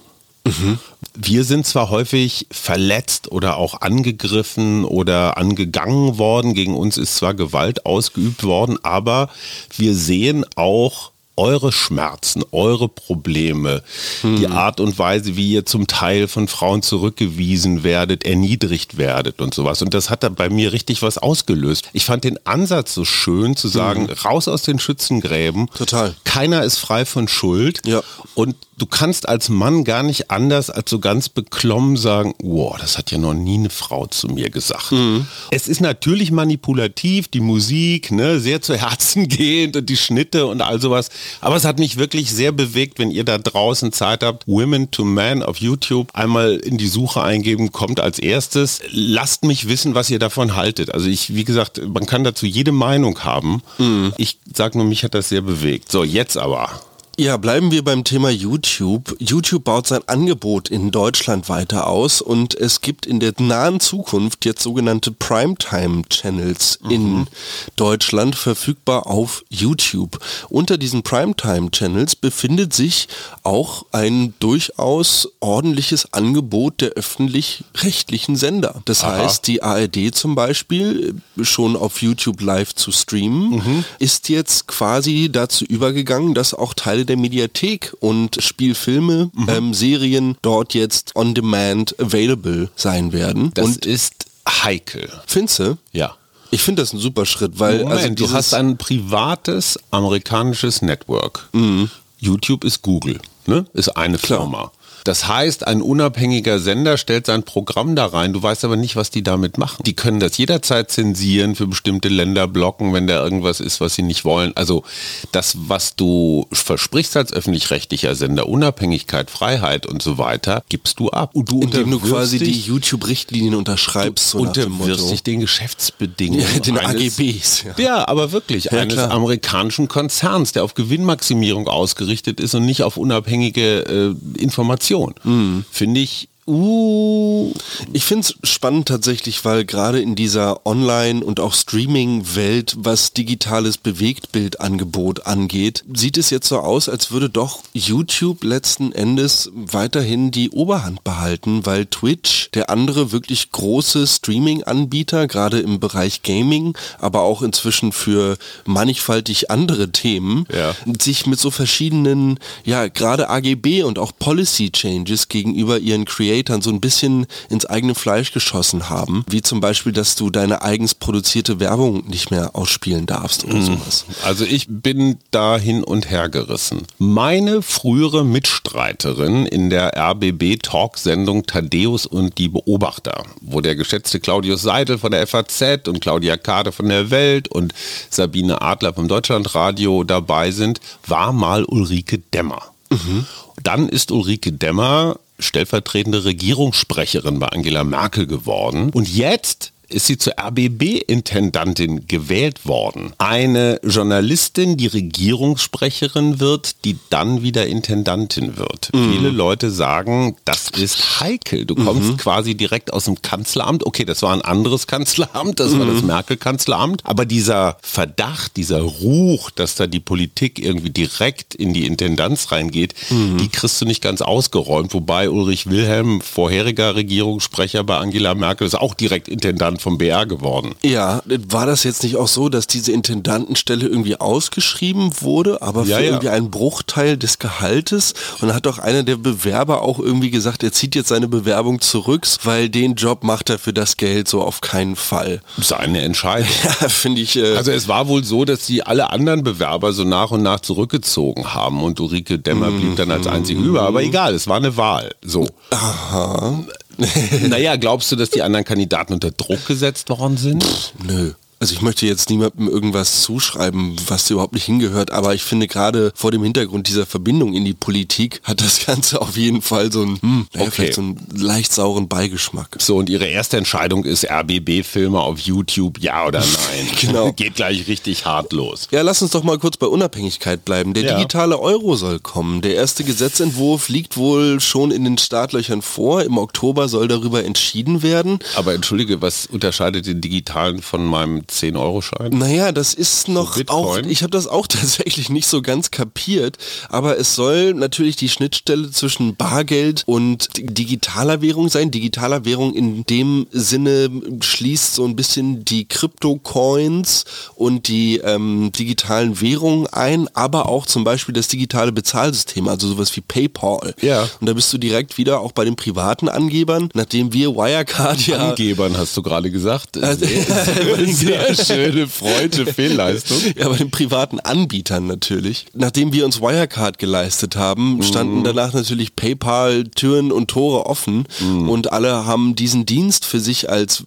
Mhm. 0.45 0.79
Wir 1.15 1.43
sind 1.43 1.67
zwar 1.67 1.91
häufig 1.91 2.47
verletzt 2.53 3.33
oder 3.33 3.57
auch 3.57 3.81
angegriffen 3.81 4.85
oder 4.85 5.37
angegangen 5.37 6.17
worden, 6.17 6.55
gegen 6.55 6.77
uns 6.77 6.97
ist 6.97 7.17
zwar 7.17 7.35
Gewalt 7.35 7.85
ausgeübt 7.85 8.45
worden, 8.45 8.79
aber 8.85 9.29
wir 9.77 9.97
sehen 9.97 10.47
auch 10.55 11.11
eure 11.39 11.73
Schmerzen, 11.73 12.43
eure 12.51 12.89
Probleme, 12.89 13.83
hm. 14.23 14.37
die 14.37 14.49
Art 14.49 14.81
und 14.81 14.99
Weise, 14.99 15.37
wie 15.37 15.53
ihr 15.53 15.65
zum 15.65 15.87
Teil 15.87 16.29
von 16.29 16.49
Frauen 16.49 16.83
zurückgewiesen 16.83 17.85
werdet, 17.85 18.25
erniedrigt 18.25 18.99
werdet 18.99 19.41
und 19.41 19.55
sowas. 19.55 19.81
Und 19.81 19.95
das 19.95 20.11
hat 20.11 20.25
da 20.25 20.29
bei 20.29 20.51
mir 20.51 20.73
richtig 20.73 21.01
was 21.01 21.17
ausgelöst. 21.17 21.89
Ich 21.93 22.05
fand 22.05 22.25
den 22.25 22.45
Ansatz 22.45 22.93
so 22.93 23.05
schön 23.05 23.57
zu 23.57 23.69
sagen, 23.69 24.09
hm. 24.09 24.15
raus 24.25 24.49
aus 24.49 24.63
den 24.63 24.79
Schützengräben. 24.79 25.69
Total. 25.71 26.15
Keiner 26.39 26.63
ist 26.63 26.79
frei 26.79 27.05
von 27.05 27.27
Schuld. 27.27 27.81
Ja. 27.85 28.01
Und 28.37 28.55
du 28.79 28.87
kannst 28.87 29.29
als 29.29 29.49
Mann 29.49 29.85
gar 29.85 30.03
nicht 30.03 30.31
anders 30.31 30.71
als 30.71 30.89
so 30.89 31.01
ganz 31.01 31.29
beklommen 31.29 31.97
sagen, 31.97 32.35
wow, 32.41 32.77
das 32.79 32.97
hat 32.97 33.11
ja 33.11 33.19
noch 33.19 33.35
nie 33.35 33.59
eine 33.59 33.71
Frau 33.71 34.07
zu 34.07 34.29
mir 34.29 34.51
gesagt. 34.51 34.93
Mhm. 34.93 35.27
Es 35.51 35.67
ist 35.67 35.81
natürlich 35.81 36.31
manipulativ, 36.31 37.29
die 37.29 37.41
Musik, 37.41 38.13
ne, 38.13 38.39
sehr 38.39 38.63
zu 38.63 38.77
Herzen 38.77 39.29
gehend 39.29 39.77
und 39.77 39.91
die 39.91 39.97
Schnitte 39.97 40.47
und 40.47 40.63
all 40.63 40.81
sowas. 40.81 41.11
Aber 41.41 41.57
es 41.57 41.65
hat 41.65 41.79
mich 41.79 41.97
wirklich 41.97 42.31
sehr 42.31 42.53
bewegt, 42.53 42.99
wenn 42.99 43.11
ihr 43.11 43.25
da 43.25 43.39
draußen 43.39 43.93
Zeit 43.93 44.23
habt, 44.23 44.47
Women 44.47 44.91
to 44.91 45.05
Men 45.05 45.43
auf 45.43 45.57
YouTube 45.57 46.15
einmal 46.15 46.57
in 46.57 46.79
die 46.79 46.87
Suche 46.87 47.23
eingeben, 47.23 47.73
kommt 47.73 48.01
als 48.01 48.19
erstes. 48.19 48.81
Lasst 48.91 49.45
mich 49.45 49.69
wissen, 49.69 49.95
was 49.95 50.09
ihr 50.11 50.19
davon 50.19 50.55
haltet. 50.55 50.95
Also 50.95 51.09
ich, 51.09 51.35
wie 51.35 51.45
gesagt, 51.45 51.81
man 51.87 52.07
kann 52.07 52.23
dazu 52.23 52.47
jede 52.47 52.73
Meinung 52.73 53.19
haben. 53.25 53.63
Mhm. 53.79 54.13
Ich 54.19 54.39
sag 54.55 54.75
nur, 54.75 54.85
mich 54.85 55.03
hat 55.03 55.15
das 55.15 55.29
sehr 55.29 55.41
bewegt. 55.41 55.91
So, 55.91 56.05
jetzt 56.05 56.28
aber. 56.37 56.81
Ja, 57.21 57.37
bleiben 57.37 57.73
wir 57.73 57.83
beim 57.83 58.05
Thema 58.05 58.31
YouTube. 58.31 59.17
YouTube 59.19 59.65
baut 59.65 59.89
sein 59.89 60.03
Angebot 60.07 60.69
in 60.69 60.93
Deutschland 60.93 61.49
weiter 61.49 61.89
aus 61.89 62.21
und 62.21 62.55
es 62.55 62.81
gibt 62.81 63.07
in 63.07 63.19
der 63.19 63.33
nahen 63.41 63.81
Zukunft 63.81 64.45
jetzt 64.45 64.63
sogenannte 64.63 65.11
Primetime-Channels 65.11 66.79
mhm. 66.85 66.91
in 66.93 67.27
Deutschland 67.75 68.37
verfügbar 68.37 69.09
auf 69.09 69.43
YouTube. 69.49 70.21
Unter 70.49 70.79
diesen 70.79 71.03
Primetime-Channels 71.03 72.15
befindet 72.15 72.73
sich 72.73 73.09
auch 73.43 73.87
ein 73.91 74.35
durchaus 74.39 75.29
ordentliches 75.41 76.13
Angebot 76.13 76.81
der 76.81 76.91
öffentlich-rechtlichen 76.91 78.37
Sender. 78.37 78.81
Das 78.85 79.03
Aha. 79.03 79.17
heißt, 79.17 79.45
die 79.49 79.65
ARD 79.65 80.15
zum 80.15 80.37
Beispiel, 80.37 81.17
schon 81.43 81.75
auf 81.75 82.01
YouTube 82.01 82.41
live 82.43 82.77
zu 82.77 82.93
streamen, 82.93 83.57
mhm. 83.57 83.85
ist 83.99 84.29
jetzt 84.29 84.69
quasi 84.69 85.31
dazu 85.33 85.65
übergegangen, 85.65 86.35
dass 86.35 86.55
auch 86.55 86.75
Teile 86.75 87.08
der 87.09 87.17
Mediathek 87.17 87.95
und 88.01 88.43
Spielfilme, 88.43 89.31
mhm. 89.33 89.49
ähm, 89.49 89.75
Serien 89.75 90.37
dort 90.43 90.75
jetzt 90.75 91.15
on 91.17 91.35
demand 91.35 91.99
available 92.01 92.71
sein 92.77 93.13
werden. 93.13 93.51
Das 93.55 93.65
und 93.65 93.87
ist 93.87 94.27
heikel. 94.49 95.11
Findest 95.27 95.63
Ja. 95.93 96.17
Ich 96.51 96.63
finde 96.63 96.83
das 96.83 96.93
ein 96.93 96.99
super 96.99 97.27
Schritt, 97.27 97.59
weil 97.59 97.85
Moment, 97.85 98.01
also 98.01 98.15
du 98.15 98.33
hast 98.33 98.55
ein 98.55 98.79
privates 98.79 99.79
amerikanisches 99.91 100.81
Network. 100.81 101.49
Mhm. 101.53 101.91
YouTube 102.19 102.65
ist 102.65 102.83
Google, 102.83 103.21
ne? 103.47 103.67
Ist 103.75 103.91
eine 103.91 104.19
Klar. 104.19 104.41
Firma. 104.41 104.73
Das 105.05 105.29
heißt, 105.29 105.67
ein 105.67 105.83
unabhängiger 105.83 106.59
Sender 106.59 106.97
stellt 106.97 107.27
sein 107.27 107.43
Programm 107.43 107.97
da 107.97 108.07
rein, 108.07 108.33
du 108.33 108.43
weißt 108.43 108.65
aber 108.65 108.77
nicht, 108.77 108.97
was 108.97 109.11
die 109.11 109.23
damit 109.23 109.59
machen. 109.59 109.83
Die 109.85 109.95
können 109.95 110.21
das 110.21 110.37
jederzeit 110.37 110.91
zensieren, 110.91 111.55
für 111.55 111.67
bestimmte 111.67 112.09
Länder 112.09 112.47
blocken, 112.47 112.93
wenn 112.93 113.07
da 113.07 113.23
irgendwas 113.23 113.61
ist, 113.61 113.81
was 113.81 113.95
sie 113.95 114.03
nicht 114.03 114.25
wollen. 114.25 114.53
Also 114.57 114.85
das, 115.33 115.57
was 115.59 115.97
du 115.97 116.47
versprichst 116.53 117.17
als 117.17 117.33
öffentlich-rechtlicher 117.33 118.15
Sender, 118.15 118.49
Unabhängigkeit, 118.49 119.31
Freiheit 119.31 119.87
und 119.87 120.03
so 120.03 120.19
weiter, 120.19 120.63
gibst 120.69 121.01
du 121.01 121.11
ab. 121.11 121.31
Und 121.35 121.51
du 121.51 121.61
Indem 121.63 121.91
du 121.91 122.01
quasi 122.01 122.39
die 122.39 122.59
YouTube-Richtlinien 122.61 123.55
unterschreibst. 123.55 124.35
Du 124.35 124.39
unterwirfst 124.41 125.11
dich 125.11 125.23
den 125.23 125.41
Geschäftsbedingungen. 125.41 126.45
Ja, 126.55 126.61
den 126.61 126.79
eines, 126.79 127.19
AGBs. 127.19 127.65
Ja. 127.65 127.85
ja. 127.85 128.09
aber 128.09 128.33
wirklich, 128.33 128.65
ja, 128.65 128.73
eines 128.73 128.95
klar. 128.95 129.11
amerikanischen 129.11 129.89
Konzerns, 129.89 130.53
der 130.53 130.65
auf 130.65 130.75
Gewinnmaximierung 130.75 131.69
ausgerichtet 131.69 132.41
ist 132.41 132.55
und 132.55 132.67
nicht 132.67 132.83
auf 132.83 132.97
unabhängige 132.97 134.17
äh, 134.37 134.41
Informationen. 134.41 134.98
Information. 134.99 135.15
Mhm. 135.25 135.65
Finde 135.71 136.01
ich 136.01 136.29
Uh. 136.49 137.53
Ich 137.93 138.05
finde 138.05 138.27
es 138.27 138.49
spannend 138.49 138.89
tatsächlich, 138.89 139.45
weil 139.45 139.67
gerade 139.67 140.01
in 140.01 140.15
dieser 140.15 140.65
Online- 140.67 141.23
und 141.23 141.41
auch 141.41 141.53
Streaming-Welt, 141.53 142.75
was 142.79 143.13
digitales 143.13 143.77
Bewegtbildangebot 143.77 145.27
angeht, 145.27 145.85
sieht 145.93 146.17
es 146.17 146.31
jetzt 146.31 146.49
so 146.49 146.61
aus, 146.61 146.89
als 146.89 147.11
würde 147.11 147.29
doch 147.29 147.63
YouTube 147.75 148.45
letzten 148.45 148.93
Endes 148.93 149.51
weiterhin 149.55 150.31
die 150.31 150.49
Oberhand 150.49 151.05
behalten, 151.05 151.67
weil 151.67 151.85
Twitch, 151.85 152.51
der 152.53 152.71
andere 152.71 153.13
wirklich 153.13 153.53
große 153.53 154.07
Streaming-Anbieter, 154.07 155.27
gerade 155.27 155.61
im 155.61 155.81
Bereich 155.81 156.23
Gaming, 156.23 156.79
aber 156.99 157.23
auch 157.23 157.43
inzwischen 157.43 157.93
für 157.93 158.39
mannigfaltig 158.65 159.51
andere 159.51 159.93
Themen, 159.93 160.47
ja. 160.51 160.75
sich 160.99 161.27
mit 161.27 161.39
so 161.39 161.51
verschiedenen, 161.51 162.39
ja, 162.65 162.89
gerade 162.89 163.29
AGB 163.29 163.83
und 163.83 163.99
auch 163.99 164.13
Policy 164.19 164.71
Changes 164.73 165.29
gegenüber 165.29 165.79
ihren 165.79 166.07
Creators 166.07 166.38
Creatoren 166.39 166.63
so 166.63 166.71
ein 166.71 166.81
bisschen 166.81 167.27
ins 167.49 167.67
eigene 167.67 167.95
Fleisch 167.95 168.33
geschossen 168.33 168.89
haben, 168.89 169.25
wie 169.29 169.43
zum 169.43 169.61
Beispiel, 169.61 169.93
dass 169.93 170.15
du 170.15 170.31
deine 170.31 170.63
eigens 170.63 170.95
produzierte 170.95 171.61
Werbung 171.61 172.07
nicht 172.07 172.31
mehr 172.31 172.55
ausspielen 172.55 173.07
darfst 173.07 173.45
oder 173.45 173.57
mhm. 173.57 173.65
sowas. 173.65 174.05
Also 174.25 174.45
ich 174.45 174.67
bin 174.69 175.19
da 175.31 175.59
hin 175.59 175.83
und 175.83 176.11
her 176.11 176.29
gerissen. 176.29 176.87
Meine 176.99 177.63
frühere 177.63 178.25
Mitstreiterin 178.25 179.47
in 179.47 179.71
der 179.71 179.97
RBB 179.97 180.63
Talk-Sendung 180.63 181.47
Thaddeus 181.47 182.07
und 182.07 182.39
die 182.39 182.49
Beobachter, 182.49 183.25
wo 183.41 183.61
der 183.61 183.75
geschätzte 183.75 184.21
Claudius 184.21 184.63
Seidel 184.63 184.99
von 184.99 185.11
der 185.11 185.27
FAZ 185.27 185.89
und 185.89 186.01
Claudia 186.01 186.37
Kade 186.37 186.73
von 186.73 186.89
der 186.89 187.11
Welt 187.11 187.49
und 187.49 187.75
Sabine 188.11 188.63
Adler 188.63 188.95
vom 188.95 189.09
Deutschlandradio 189.09 190.05
dabei 190.05 190.51
sind, 190.51 190.81
war 191.07 191.33
mal 191.33 191.65
Ulrike 191.65 192.19
Dämmer. 192.19 192.63
Mhm. 192.91 193.27
Dann 193.63 193.89
ist 193.89 194.13
Ulrike 194.13 194.53
Dämmer 194.53 195.19
stellvertretende 195.39 196.25
Regierungssprecherin 196.25 197.39
bei 197.39 197.49
Angela 197.49 197.85
Merkel 197.85 198.27
geworden. 198.27 198.91
Und 198.91 199.09
jetzt 199.09 199.73
ist 199.89 200.07
sie 200.07 200.19
zur 200.19 200.35
RBB-Intendantin 200.39 202.07
gewählt 202.07 202.67
worden. 202.67 203.15
Eine 203.17 203.81
Journalistin, 203.83 204.77
die 204.77 204.87
Regierungssprecherin 204.87 206.41
wird, 206.41 206.85
die 206.85 206.99
dann 207.09 207.43
wieder 207.43 207.67
Intendantin 207.67 208.59
wird. 208.59 208.91
Mhm. 208.93 209.13
Viele 209.13 209.31
Leute 209.31 209.71
sagen, 209.71 210.37
das 210.45 210.69
ist 210.71 211.21
heikel. 211.21 211.65
Du 211.65 211.75
kommst 211.75 212.11
mhm. 212.11 212.17
quasi 212.19 212.55
direkt 212.55 212.93
aus 212.93 213.07
dem 213.07 213.23
Kanzleramt. 213.23 213.87
Okay, 213.87 214.05
das 214.05 214.23
war 214.23 214.35
ein 214.35 214.43
anderes 214.43 214.87
Kanzleramt, 214.87 215.59
das 215.59 215.73
mhm. 215.73 215.79
war 215.79 215.87
das 215.87 216.03
Merkel-Kanzleramt. 216.03 217.03
Aber 217.05 217.25
dieser 217.25 217.79
Verdacht, 217.81 218.57
dieser 218.57 218.83
Ruch, 218.83 219.51
dass 219.51 219.75
da 219.75 219.87
die 219.87 220.01
Politik 220.01 220.59
irgendwie 220.59 220.91
direkt 220.91 221.55
in 221.55 221.73
die 221.73 221.87
Intendanz 221.87 222.53
reingeht, 222.53 222.95
mhm. 223.09 223.39
die 223.39 223.49
kriegst 223.49 223.81
du 223.81 223.87
nicht 223.87 224.03
ganz 224.03 224.21
ausgeräumt. 224.21 224.93
Wobei 224.93 225.31
Ulrich 225.31 225.67
Wilhelm, 225.69 226.21
vorheriger 226.21 226.95
Regierungssprecher 226.95 227.85
bei 227.85 227.97
Angela 227.97 228.35
Merkel, 228.35 228.67
ist 228.67 228.75
auch 228.75 228.95
direkt 228.95 229.29
Intendant 229.29 229.78
Intendant 229.79 229.83
vom 229.83 229.99
BR 229.99 230.27
geworden. 230.27 230.75
Ja, 230.83 231.23
war 231.49 231.67
das 231.67 231.85
jetzt 231.85 232.03
nicht 232.03 232.17
auch 232.17 232.29
so, 232.29 232.49
dass 232.49 232.67
diese 232.67 232.93
Intendantenstelle 232.93 233.87
irgendwie 233.87 234.17
ausgeschrieben 234.17 235.13
wurde, 235.21 235.63
aber 235.63 235.85
für 235.85 235.91
ja, 235.91 236.01
ja. 236.01 236.07
irgendwie 236.07 236.29
einen 236.29 236.51
Bruchteil 236.51 237.17
des 237.17 237.39
Gehaltes? 237.39 238.15
Und 238.41 238.49
dann 238.49 238.57
hat 238.57 238.67
doch 238.67 238.79
einer 238.79 239.03
der 239.03 239.17
Bewerber 239.17 239.83
auch 239.83 239.99
irgendwie 239.99 240.31
gesagt, 240.31 240.63
er 240.63 240.73
zieht 240.73 240.95
jetzt 240.95 241.09
seine 241.09 241.29
Bewerbung 241.29 241.81
zurück, 241.81 242.27
weil 242.45 242.69
den 242.69 242.95
Job 242.95 243.25
macht 243.25 243.51
er 243.51 243.59
für 243.59 243.73
das 243.73 243.97
Geld 243.97 244.29
so 244.29 244.43
auf 244.43 244.61
keinen 244.61 244.97
Fall. 244.97 245.41
Seine 245.61 246.03
Entscheidung. 246.03 246.49
Ja, 246.81 246.89
finde 246.89 247.23
ich. 247.23 247.37
Äh 247.37 247.57
also 247.57 247.71
es 247.71 247.89
war 247.89 248.09
wohl 248.09 248.25
so, 248.25 248.45
dass 248.45 248.67
sie 248.67 248.83
alle 248.83 249.11
anderen 249.11 249.43
Bewerber 249.43 249.93
so 249.93 250.05
nach 250.05 250.31
und 250.31 250.43
nach 250.43 250.61
zurückgezogen 250.61 251.55
haben 251.55 251.83
und 251.83 251.99
Ulrike 252.01 252.39
Dämmer 252.39 252.71
blieb 252.71 252.97
dann 252.97 253.11
als 253.11 253.27
einzige 253.27 253.61
über. 253.61 253.83
Aber 253.83 254.03
egal, 254.03 254.35
es 254.35 254.47
war 254.49 254.57
eine 254.57 254.77
Wahl. 254.77 255.15
So. 255.23 255.49
Aha. 255.71 256.65
naja, 257.49 257.77
glaubst 257.77 258.11
du, 258.13 258.17
dass 258.17 258.31
die 258.31 258.43
anderen 258.43 258.65
Kandidaten 258.65 259.13
unter 259.13 259.31
Druck 259.31 259.67
gesetzt 259.67 260.11
worden 260.11 260.37
sind? 260.37 260.65
Pff, 260.65 260.93
nö. 261.05 261.33
Also 261.61 261.75
ich 261.75 261.83
möchte 261.83 262.07
jetzt 262.07 262.31
niemandem 262.31 262.69
irgendwas 262.69 263.23
zuschreiben, 263.23 263.97
was 264.07 264.31
überhaupt 264.31 264.55
nicht 264.55 264.65
hingehört, 264.65 265.11
aber 265.11 265.35
ich 265.35 265.43
finde 265.43 265.67
gerade 265.67 266.13
vor 266.15 266.31
dem 266.31 266.45
Hintergrund 266.45 266.87
dieser 266.87 267.05
Verbindung 267.05 267.55
in 267.55 267.65
die 267.65 267.75
Politik 267.75 268.41
hat 268.45 268.61
das 268.61 268.87
Ganze 268.87 269.21
auf 269.21 269.37
jeden 269.37 269.61
Fall 269.61 269.91
so 269.91 270.03
einen, 270.03 270.21
hm, 270.21 270.47
naja, 270.55 270.69
okay. 270.69 270.93
so 270.93 271.01
einen 271.01 271.27
leicht 271.35 271.73
sauren 271.73 272.07
Beigeschmack. 272.07 272.77
So, 272.79 272.97
und 272.97 273.11
Ihre 273.11 273.27
erste 273.27 273.57
Entscheidung 273.57 274.05
ist 274.05 274.31
RBB-Filme 274.31 275.19
auf 275.19 275.41
YouTube, 275.41 275.99
ja 276.01 276.27
oder 276.27 276.41
nein? 276.71 276.89
genau. 277.01 277.33
Geht 277.39 277.57
gleich 277.57 277.89
richtig 277.89 278.25
hart 278.25 278.53
los. 278.53 278.87
Ja, 278.91 279.03
lass 279.03 279.21
uns 279.23 279.33
doch 279.33 279.43
mal 279.43 279.59
kurz 279.59 279.77
bei 279.77 279.87
Unabhängigkeit 279.87 280.65
bleiben. 280.65 280.95
Der 280.95 281.05
ja. 281.05 281.17
digitale 281.17 281.59
Euro 281.59 281.97
soll 281.97 282.21
kommen. 282.21 282.63
Der 282.63 282.75
erste 282.75 283.03
Gesetzentwurf 283.03 283.89
liegt 283.89 284.17
wohl 284.17 284.61
schon 284.61 284.93
in 284.93 285.05
den 285.05 285.19
Startlöchern 285.19 285.83
vor. 285.83 286.23
Im 286.23 286.39
Oktober 286.39 286.89
soll 286.89 287.09
darüber 287.09 287.45
entschieden 287.45 288.03
werden. 288.03 288.39
Aber 288.55 288.75
entschuldige, 288.75 289.21
was 289.21 289.47
unterscheidet 289.47 290.07
den 290.07 290.21
digitalen 290.21 290.83
von 290.83 291.05
meinem 291.05 291.48
10-Euro-Schein? 291.51 292.33
Naja, 292.33 292.73
das 292.73 292.95
ist 292.95 293.29
noch 293.29 293.57
so 293.57 293.63
auch, 293.69 293.99
ich 293.99 294.23
habe 294.23 294.31
das 294.31 294.47
auch 294.47 294.67
tatsächlich 294.69 295.31
nicht 295.31 295.47
so 295.47 295.63
ganz 295.63 295.91
kapiert, 295.91 296.57
aber 296.89 297.19
es 297.19 297.35
soll 297.35 297.75
natürlich 297.75 298.17
die 298.17 298.29
Schnittstelle 298.29 298.91
zwischen 298.91 299.37
Bargeld 299.37 300.03
und 300.07 300.49
digitaler 300.57 301.43
Währung 301.43 301.69
sein. 301.69 301.91
Digitaler 301.91 302.45
Währung 302.45 302.75
in 302.75 303.05
dem 303.05 303.47
Sinne 303.51 304.11
schließt 304.41 304.95
so 304.95 305.05
ein 305.05 305.17
bisschen 305.17 305.65
die 305.65 305.87
Krypto-Coins 305.87 307.25
und 307.55 307.89
die 307.89 308.19
ähm, 308.19 308.73
digitalen 308.73 309.41
Währungen 309.41 309.87
ein, 309.89 310.29
aber 310.35 310.69
auch 310.69 310.87
zum 310.87 311.05
Beispiel 311.05 311.35
das 311.35 311.49
digitale 311.49 311.93
Bezahlsystem, 311.93 312.69
also 312.69 312.89
sowas 312.89 313.15
wie 313.17 313.21
PayPal. 313.21 313.95
Ja. 314.01 314.29
Und 314.41 314.49
da 314.49 314.53
bist 314.53 314.73
du 314.73 314.79
direkt 314.79 315.19
wieder 315.19 315.41
auch 315.41 315.53
bei 315.53 315.65
den 315.65 315.77
privaten 315.77 316.29
Angebern, 316.29 316.91
nachdem 316.95 317.33
wir 317.33 317.55
Wirecard 317.55 318.27
ja... 318.27 318.51
Angebern 318.51 318.97
hast 318.97 319.17
du 319.17 319.23
gerade 319.23 319.51
gesagt. 319.51 319.99
Also, 320.09 320.25
sehr, 320.25 321.07
sehr 321.07 321.38
schöne 321.55 322.07
Freude, 322.07 322.67
Fehlleistung. 322.67 323.39
Ja, 323.57 323.69
bei 323.69 323.77
den 323.77 323.91
privaten 323.91 324.41
Anbietern 324.41 325.07
natürlich. 325.07 325.67
Nachdem 325.75 326.13
wir 326.13 326.25
uns 326.25 326.41
Wirecard 326.41 326.99
geleistet 326.99 327.57
haben, 327.57 328.03
standen 328.03 328.41
mhm. 328.41 328.45
danach 328.45 328.73
natürlich 328.73 329.17
PayPal 329.17 329.85
Türen 329.85 330.33
und 330.33 330.49
Tore 330.49 330.87
offen 330.87 331.25
mhm. 331.41 331.69
und 331.69 331.93
alle 331.93 332.27
haben 332.27 332.55
diesen 332.55 332.87
Dienst 332.87 333.25
für 333.25 333.41
sich 333.41 333.71
als 333.71 334.05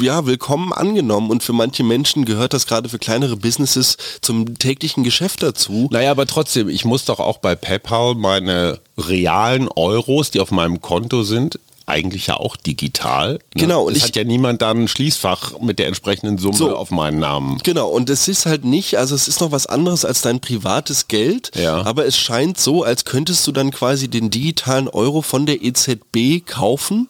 ja, 0.00 0.26
willkommen 0.26 0.72
angenommen 0.72 1.30
und 1.30 1.42
für 1.42 1.52
manche 1.52 1.84
Menschen 1.84 2.24
gehört 2.24 2.52
das 2.52 2.66
gerade 2.66 2.88
für 2.88 2.98
kleinere 2.98 3.36
Businesses 3.36 3.96
zum 4.20 4.58
täglichen 4.58 5.04
Geschäft 5.04 5.42
dazu. 5.42 5.88
Naja, 5.92 6.10
aber 6.10 6.26
trotzdem, 6.26 6.68
ich 6.68 6.84
muss 6.84 7.04
doch 7.04 7.20
auch 7.20 7.38
bei 7.38 7.54
PayPal 7.54 8.14
meine 8.14 8.80
realen 8.98 9.68
Euros, 9.68 10.30
die 10.30 10.40
auf 10.40 10.50
meinem 10.50 10.80
Konto 10.80 11.22
sind, 11.22 11.58
eigentlich 11.92 12.26
ja 12.26 12.36
auch 12.38 12.56
digital. 12.56 13.34
Ne? 13.34 13.38
Genau, 13.54 13.84
und 13.84 13.92
Es 13.92 13.98
ich- 13.98 14.04
hat 14.04 14.16
ja 14.16 14.24
niemand 14.24 14.60
da 14.62 14.70
ein 14.72 14.88
Schließfach 14.88 15.60
mit 15.60 15.78
der 15.78 15.86
entsprechenden 15.86 16.38
Summe 16.38 16.56
So. 16.56 16.74
auf 16.76 16.90
meinen 16.90 17.20
Namen. 17.20 17.58
Genau, 17.62 17.88
und 17.88 18.10
es 18.10 18.26
ist 18.28 18.46
halt 18.46 18.64
nicht, 18.64 18.96
also 18.98 19.14
es 19.14 19.28
ist 19.28 19.40
noch 19.40 19.52
was 19.52 19.66
anderes 19.66 20.04
als 20.04 20.22
dein 20.22 20.40
privates 20.40 21.06
Geld, 21.08 21.52
Ja. 21.54 21.82
aber 21.84 22.06
es 22.06 22.16
scheint 22.16 22.58
so, 22.58 22.82
als 22.82 23.04
könntest 23.04 23.46
du 23.46 23.52
dann 23.52 23.70
quasi 23.70 24.08
den 24.08 24.30
digitalen 24.30 24.88
Euro 24.88 25.22
von 25.22 25.46
der 25.46 25.62
EZB 25.62 26.40
kaufen, 26.44 27.08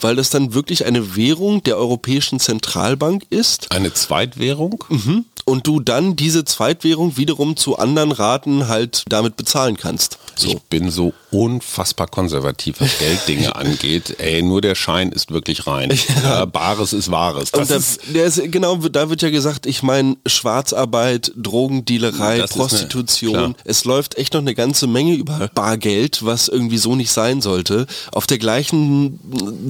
weil 0.00 0.16
das 0.16 0.30
dann 0.30 0.54
wirklich 0.54 0.84
eine 0.86 1.14
Währung 1.14 1.62
der 1.62 1.76
Europäischen 1.76 2.40
Zentralbank 2.40 3.24
ist 3.30 3.70
Eine 3.70 3.92
Zweitwährung? 3.92 4.84
Mhm. 4.88 5.24
und 5.44 5.66
du 5.66 5.80
dann 5.80 6.16
diese 6.16 6.44
Zweitwährung 6.44 7.16
wiederum 7.16 7.56
zu 7.56 7.76
anderen 7.76 8.12
Raten 8.12 8.68
halt 8.68 9.02
damit 9.08 9.36
bezahlen 9.36 9.76
kannst. 9.76 10.18
So. 10.36 10.48
Ich 10.48 10.62
bin 10.62 10.90
so 10.90 11.12
unfassbar 11.32 12.06
konservativ, 12.06 12.76
was 12.80 12.98
Gelddinge 12.98 13.56
angeht. 13.56 14.16
Ey, 14.18 14.42
nur 14.42 14.60
der 14.60 14.74
Schein 14.74 15.10
ist 15.12 15.30
wirklich 15.30 15.66
rein. 15.66 15.92
Ja. 16.22 16.44
Bares 16.44 16.92
ist 16.92 17.10
Wahres. 17.10 17.50
Das 17.50 17.68
da, 17.68 17.76
ist, 17.76 18.04
ist, 18.06 18.52
genau, 18.52 18.76
da 18.76 19.08
wird 19.10 19.22
ja 19.22 19.30
gesagt, 19.30 19.66
ich 19.66 19.82
meine 19.82 20.16
Schwarzarbeit, 20.26 21.32
Drogendealerei, 21.36 22.34
eine- 22.34 22.44
Prostitution. 22.46 23.32
klar. 23.32 23.54
es 23.64 23.84
läuft 23.84 24.16
echt 24.18 24.34
noch 24.34 24.40
eine 24.40 24.54
ganze 24.54 24.86
Menge 24.86 25.14
über 25.14 25.48
Bargeld, 25.54 26.24
was 26.24 26.48
irgendwie 26.48 26.78
so 26.78 26.94
nicht 26.94 27.10
sein 27.10 27.40
sollte. 27.40 27.86
Auf 28.12 28.26
der 28.26 28.38
gleichen 28.38 29.18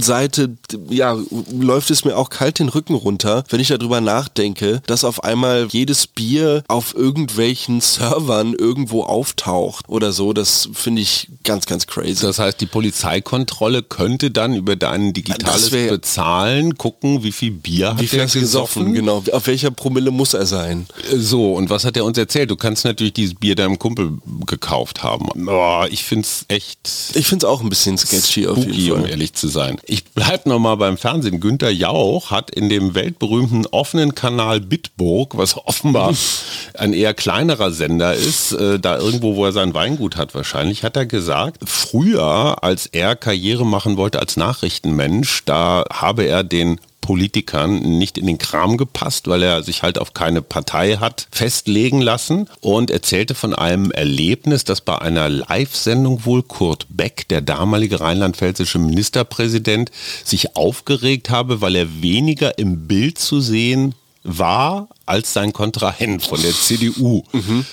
Seite, 0.01 0.57
ja, 0.91 1.17
läuft 1.53 1.91
es 1.91 2.05
mir 2.05 2.17
auch 2.17 2.29
kalt 2.31 2.59
den 2.59 2.69
Rücken 2.69 2.95
runter, 2.95 3.45
wenn 3.51 3.61
ich 3.61 3.69
darüber 3.69 4.01
nachdenke, 4.01 4.83
dass 4.87 5.05
auf 5.05 5.23
einmal 5.25 5.69
jedes 5.71 6.07
Bier 6.07 6.65
auf 6.69 6.95
irgendwelchen 6.95 7.81
Servern 7.81 8.55
irgendwo 8.55 9.05
auftaucht 9.05 9.89
oder 9.89 10.13
so. 10.13 10.33
Das 10.33 10.69
finde 10.73 11.03
ich 11.03 11.29
ganz, 11.45 11.52
ganz 11.61 11.87
crazy. 11.87 12.23
das 12.23 12.39
heißt, 12.39 12.61
die 12.61 12.67
Polizeikontrolle 12.67 13.83
könnte 13.83 14.31
dann 14.31 14.55
über 14.55 14.77
dein 14.77 15.13
digitales 15.13 15.73
wär- 15.73 15.91
Bezahlen 15.93 16.77
gucken, 16.77 17.23
wie 17.23 17.33
viel 17.33 17.51
Bier 17.51 17.91
hat 17.91 18.01
Wie 18.01 18.07
viel 18.07 18.21
hast 18.23 18.35
du 18.35 18.41
gesoffen? 18.41 18.95
Genau. 18.95 19.23
Auf 19.33 19.47
welcher 19.47 19.71
Promille 19.71 20.11
muss 20.11 20.35
er 20.35 20.47
sein? 20.47 20.87
So, 21.15 21.55
und 21.55 21.71
was 21.71 21.85
hat 21.85 21.97
er 21.97 22.05
uns 22.05 22.17
erzählt? 22.19 22.51
Du 22.51 22.57
kannst 22.57 22.85
natürlich 22.85 23.13
dieses 23.13 23.35
Bier 23.35 23.55
deinem 23.55 23.79
Kumpel 23.79 24.19
gekauft 24.47 25.03
haben. 25.03 25.29
Oh, 25.49 25.85
ich 25.91 26.05
find's 26.05 26.45
echt 26.49 26.79
Ich 27.15 27.27
finde 27.27 27.47
es 27.47 27.51
auch 27.53 27.61
ein 27.61 27.69
bisschen 27.69 27.99
sketchy 27.99 28.47
auf 28.47 28.57
spooky, 28.59 28.71
jeden 28.81 28.93
um 28.97 29.01
Fall. 29.03 29.11
ehrlich 29.11 29.33
zu 29.35 29.49
sein. 29.49 29.79
Ich 29.87 30.05
bleib 30.05 30.47
noch 30.47 30.59
mal 30.59 30.77
beim 30.77 30.97
Fernsehen. 30.97 31.41
Günter 31.41 31.71
Jauch 31.71 32.31
hat 32.31 32.51
in 32.51 32.69
dem 32.69 32.95
weltberühmten 32.95 33.67
offenen 33.67 34.15
Kanal 34.15 34.61
Bitburg, 34.61 35.37
was 35.37 35.57
offenbar 35.57 36.15
ein 36.75 36.93
eher 36.93 37.15
kleinerer 37.15 37.73
Sender 37.73 38.15
ist, 38.15 38.53
äh, 38.53 38.79
da 38.79 38.99
irgendwo, 38.99 39.37
wo 39.37 39.45
er 39.45 39.53
sein 39.53 39.75
Weingut 39.75 40.17
hat 40.17 40.35
wahrscheinlich, 40.35 40.83
hat 40.85 40.97
er 40.97 41.07
gesagt, 41.07 41.42
früher, 41.65 42.63
als 42.63 42.87
er 42.87 43.17
Karriere 43.17 43.67
machen 43.67 43.97
wollte 43.97 44.21
als 44.21 44.37
Nachrichtenmensch, 44.37 45.45
da 45.45 45.85
habe 45.91 46.25
er 46.25 46.45
den 46.45 46.79
Politikern 47.03 47.81
nicht 47.99 48.17
in 48.17 48.27
den 48.27 48.39
Kram 48.39 48.79
gepasst, 48.79 49.29
weil 49.29 49.43
er 49.43 49.63
sich 49.63 49.83
halt 49.83 49.99
auf 49.99 50.15
keine 50.15 50.41
Partei 50.41 50.97
hat 50.97 51.27
festlegen 51.31 52.01
lassen. 52.01 52.49
Und 52.61 52.91
erzählte 52.91 53.35
von 53.35 53.55
einem 53.55 53.91
Erlebnis, 53.91 54.65
dass 54.65 54.81
bei 54.81 54.97
einer 54.99 55.29
Live-Sendung 55.29 56.25
wohl 56.25 56.43
Kurt 56.43 56.87
Beck, 56.89 57.29
der 57.29 57.43
damalige 57.43 58.01
rheinland-pfälzische 58.01 58.79
Ministerpräsident, 58.79 59.91
sich 60.25 60.57
aufgeregt 60.57 61.29
habe, 61.29 61.61
weil 61.61 61.77
er 61.77 62.03
weniger 62.03 62.57
im 62.59 62.87
Bild 62.87 63.19
zu 63.19 63.41
sehen 63.41 63.95
war 64.25 64.89
als 65.05 65.33
sein 65.33 65.53
Kontrahent 65.53 66.23
von 66.25 66.41
der 66.41 66.53
CDU. 66.53 67.23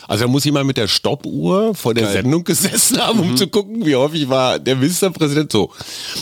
Also 0.07 0.23
da 0.25 0.27
muss 0.27 0.45
jemand 0.45 0.65
mit 0.65 0.77
der 0.77 0.87
Stoppuhr 0.87 1.75
vor 1.75 1.93
der 1.93 2.05
Geil. 2.05 2.13
Sendung 2.13 2.43
gesessen 2.43 2.97
haben, 2.99 3.19
um 3.19 3.37
zu 3.37 3.47
gucken, 3.47 3.85
wie 3.85 3.95
häufig 3.95 4.29
war 4.29 4.57
der 4.57 4.75
Ministerpräsident 4.75 5.51
so. 5.51 5.71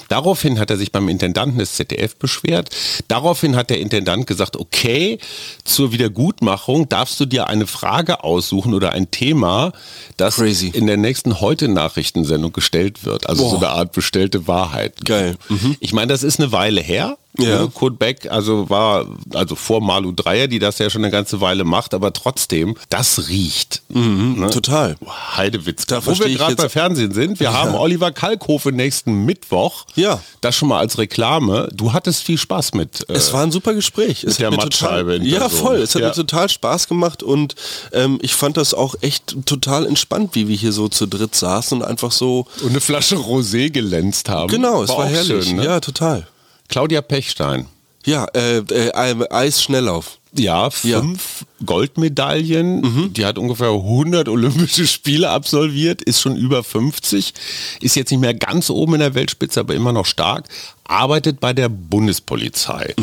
Daraufhin 0.10 0.60
hat 0.60 0.70
er 0.70 0.78
sich 0.78 0.92
beim 0.92 1.08
Intendanten 1.08 1.58
des 1.60 1.76
ZDF 1.76 2.18
beschwert. 2.18 2.70
Daraufhin 3.08 3.56
hat 3.56 3.70
der 3.70 3.80
Intendant 3.80 4.28
gesagt, 4.28 4.58
okay, 4.58 5.18
zur 5.64 5.92
Wiedergutmachung 5.94 6.90
darfst 6.90 7.20
du 7.20 7.26
dir 7.26 7.48
eine 7.48 7.66
Frage 7.66 8.24
aussuchen 8.24 8.74
oder 8.74 8.92
ein 8.92 9.10
Thema, 9.10 9.72
das 10.18 10.36
Crazy. 10.36 10.68
in 10.68 10.88
der 10.88 10.98
nächsten 10.98 11.40
Heute-Nachrichtensendung 11.40 12.52
gestellt 12.52 13.06
wird. 13.06 13.28
Also 13.30 13.48
so 13.50 13.60
Boah. 13.60 13.70
eine 13.70 13.70
Art 13.80 13.92
bestellte 13.94 14.48
Wahrheit. 14.48 15.06
Geil. 15.06 15.36
Mhm. 15.48 15.78
Ich 15.80 15.94
meine, 15.94 16.08
das 16.08 16.24
ist 16.24 16.40
eine 16.40 16.52
Weile 16.52 16.82
her. 16.82 17.18
Ja. 17.40 17.62
Ne? 17.64 17.70
Kurt 17.74 18.00
Beck, 18.00 18.30
also 18.32 18.70
war, 18.70 19.06
also 19.34 19.56
vor 19.56 19.82
Malu 19.82 20.12
Dreyer, 20.12 20.48
die 20.48 20.60
das 20.60 20.78
ja 20.80 20.90
schon 20.90 21.04
eine 21.04 21.12
ganze 21.12 21.42
Weile 21.42 21.64
macht, 21.64 21.94
aber 21.94 22.14
trotzdem, 22.14 22.76
das 22.90 23.28
riecht. 23.30 23.82
Ne? 23.90 24.50
Total. 24.50 24.96
Heidewitz. 25.36 25.86
Da 25.86 26.06
Wo 26.06 26.18
wir 26.18 26.30
gerade 26.30 26.56
bei 26.56 26.70
Fernsehen 26.70 27.14
sind, 27.14 27.40
wir 27.40 27.54
haben 27.54 27.76
Oliver 27.76 28.12
Kalkofe 28.12 28.72
nächsten 28.72 29.26
Mittwoch. 29.26 29.86
Ja. 29.96 30.20
Das 30.42 30.56
schon 30.56 30.70
mal 30.70 30.80
als 30.80 30.98
Reklame. 30.98 31.70
Du 31.74 31.94
hattest 31.94 32.24
viel 32.24 32.38
Spaß 32.38 32.74
mit. 32.74 33.08
äh, 33.10 33.14
Es 33.14 33.34
war 33.34 33.44
ein 33.44 33.52
super 33.52 33.74
Gespräch. 33.74 34.24
Es 34.24 34.38
der 34.38 34.48
hat 34.48 34.52
mir 34.52 34.58
Mattscheibe 34.64 35.18
ja, 35.24 35.50
voll. 35.50 35.78
Es 35.78 35.96
hat 35.96 36.02
Ja. 36.02 36.10
mir 36.10 36.14
total 36.14 36.50
Spaß 36.50 36.88
gemacht 36.88 37.24
und 37.24 37.56
ähm, 37.94 38.20
ich 38.22 38.34
fand 38.34 38.58
das 38.58 38.74
auch 38.74 38.96
echt 39.02 39.36
total 39.46 39.86
entspannt, 39.86 40.36
wie 40.36 40.48
wir 40.48 40.56
hier 40.56 40.72
so 40.72 40.88
zu 40.88 41.06
dritt 41.06 41.36
saßen 41.36 41.80
und 41.82 41.86
einfach 41.88 42.12
so. 42.12 42.48
und 42.62 42.70
eine 42.70 42.82
Flasche 42.82 43.16
Rosé 43.16 43.70
gelänzt 43.70 44.30
haben. 44.30 44.50
Genau, 44.50 44.84
es 44.84 44.90
war, 44.90 44.98
auch 44.98 45.06
herrlich. 45.06 45.46
Schön, 45.48 45.58
ne? 45.58 45.66
Ja, 45.66 45.80
total. 45.80 46.28
Claudia 46.68 47.02
Pechstein. 47.02 47.68
Ja, 48.06 48.26
äh, 48.34 48.60
äh, 48.60 49.28
Eisschnelllauf. 49.30 50.20
Ja, 50.34 50.70
fünf 50.70 51.46
Goldmedaillen. 51.66 53.14
Die 53.14 53.26
hat 53.26 53.38
ungefähr 53.38 53.70
100 53.70 54.30
Olympische 54.30 54.88
Spiele 54.88 55.30
absolviert, 55.30 56.02
ist 56.02 56.22
schon 56.22 56.36
über 56.36 56.64
50, 56.64 57.34
ist 57.82 57.96
jetzt 57.96 58.12
nicht 58.12 58.20
mehr 58.20 58.34
ganz 58.34 58.70
oben 58.70 58.96
in 58.96 59.00
der 59.00 59.16
Weltspitze, 59.16 59.60
aber 59.60 59.76
immer 59.76 59.94
noch 59.94 60.06
stark. 60.06 60.48
Arbeitet 60.90 61.42
bei 61.42 61.52
der 61.52 61.68
Bundespolizei, 61.68 62.96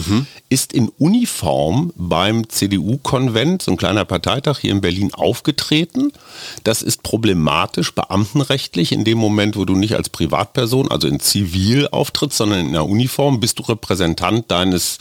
ist 0.48 0.72
in 0.72 0.88
Uniform 0.98 1.92
beim 1.96 2.48
CDU-Konvent, 2.48 3.60
so 3.60 3.72
ein 3.72 3.76
kleiner 3.76 4.06
Parteitag 4.06 4.58
hier 4.58 4.70
in 4.70 4.80
Berlin, 4.80 5.12
aufgetreten. 5.12 6.10
Das 6.62 6.80
ist 6.80 7.02
problematisch, 7.02 7.94
beamtenrechtlich. 7.94 8.92
In 8.92 9.04
dem 9.04 9.18
Moment, 9.18 9.56
wo 9.56 9.66
du 9.66 9.76
nicht 9.76 9.96
als 9.96 10.08
Privatperson, 10.08 10.90
also 10.90 11.08
in 11.08 11.20
Zivil 11.20 11.88
auftrittst, 11.88 12.38
sondern 12.38 12.60
in 12.60 12.68
einer 12.68 12.86
Uniform, 12.88 13.38
bist 13.38 13.58
du 13.58 13.64
Repräsentant 13.64 14.50
deines 14.50 14.96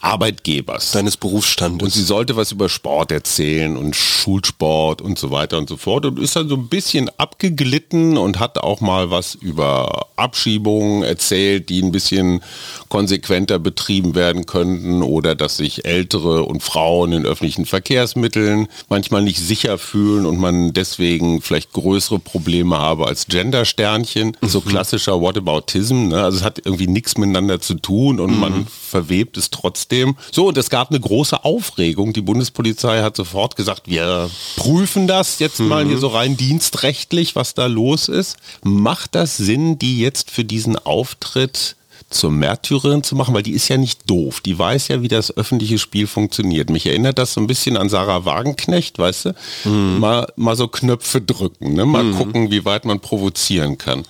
Arbeitgebers. 0.00 0.90
Deines 0.90 1.16
Berufsstandes. 1.16 1.84
Und 1.84 1.92
sie 1.92 2.02
sollte 2.02 2.34
was 2.34 2.50
über 2.50 2.68
Sport 2.78 3.10
erzählen 3.10 3.76
und 3.76 3.96
Schulsport 3.96 5.02
und 5.02 5.18
so 5.18 5.32
weiter 5.32 5.58
und 5.58 5.68
so 5.68 5.76
fort 5.76 6.06
und 6.06 6.16
ist 6.16 6.36
dann 6.36 6.48
so 6.48 6.54
ein 6.54 6.68
bisschen 6.68 7.10
abgeglitten 7.18 8.16
und 8.16 8.38
hat 8.38 8.56
auch 8.58 8.80
mal 8.80 9.10
was 9.10 9.34
über 9.34 10.06
Abschiebungen 10.14 11.02
erzählt, 11.02 11.70
die 11.70 11.82
ein 11.82 11.90
bisschen 11.90 12.40
konsequenter 12.88 13.58
betrieben 13.58 14.14
werden 14.14 14.46
könnten 14.46 15.02
oder 15.02 15.34
dass 15.34 15.56
sich 15.56 15.84
Ältere 15.86 16.44
und 16.44 16.62
Frauen 16.62 17.12
in 17.12 17.26
öffentlichen 17.26 17.66
Verkehrsmitteln 17.66 18.68
manchmal 18.88 19.22
nicht 19.22 19.40
sicher 19.40 19.76
fühlen 19.76 20.24
und 20.24 20.38
man 20.38 20.72
deswegen 20.72 21.42
vielleicht 21.42 21.72
größere 21.72 22.20
Probleme 22.20 22.78
habe 22.78 23.08
als 23.08 23.26
Gendersternchen. 23.26 24.36
So 24.40 24.60
klassischer 24.60 25.20
Whataboutism. 25.20 26.08
Ne? 26.08 26.22
Also 26.22 26.38
es 26.38 26.44
hat 26.44 26.64
irgendwie 26.64 26.86
nichts 26.86 27.18
miteinander 27.18 27.60
zu 27.60 27.74
tun 27.74 28.20
und 28.20 28.38
man 28.38 28.68
verwebt 28.68 29.36
es 29.36 29.50
trotzdem. 29.50 30.14
So, 30.30 30.48
und 30.48 30.56
es 30.56 30.70
gab 30.70 30.90
eine 30.90 31.00
große 31.00 31.44
Aufregung. 31.44 32.12
Die 32.12 32.20
Bundespolizei 32.20 32.67
hat 32.76 33.16
sofort 33.16 33.56
gesagt, 33.56 33.82
wir 33.86 34.30
prüfen 34.56 35.06
das 35.06 35.38
jetzt 35.38 35.60
mal 35.60 35.86
hier 35.86 35.98
so 35.98 36.08
rein 36.08 36.36
dienstrechtlich, 36.36 37.36
was 37.36 37.54
da 37.54 37.66
los 37.66 38.08
ist. 38.08 38.36
Macht 38.62 39.14
das 39.14 39.36
Sinn, 39.36 39.78
die 39.78 39.98
jetzt 40.00 40.30
für 40.30 40.44
diesen 40.44 40.76
Auftritt 40.76 41.76
zur 42.10 42.30
Märtyrerin 42.30 43.02
zu 43.02 43.16
machen, 43.16 43.34
weil 43.34 43.42
die 43.42 43.52
ist 43.52 43.68
ja 43.68 43.76
nicht 43.76 44.08
doof. 44.08 44.40
Die 44.40 44.58
weiß 44.58 44.88
ja, 44.88 45.02
wie 45.02 45.08
das 45.08 45.36
öffentliche 45.36 45.78
Spiel 45.78 46.06
funktioniert. 46.06 46.70
Mich 46.70 46.86
erinnert 46.86 47.18
das 47.18 47.34
so 47.34 47.40
ein 47.40 47.46
bisschen 47.46 47.76
an 47.76 47.90
Sarah 47.90 48.24
Wagenknecht, 48.24 48.98
weißt 48.98 49.26
du? 49.26 49.68
Mal, 49.68 50.26
mal 50.36 50.56
so 50.56 50.68
Knöpfe 50.68 51.20
drücken, 51.20 51.74
ne? 51.74 51.84
mal 51.84 52.10
gucken, 52.12 52.50
wie 52.50 52.64
weit 52.64 52.86
man 52.86 53.00
provozieren 53.00 53.76
kann. 53.76 54.04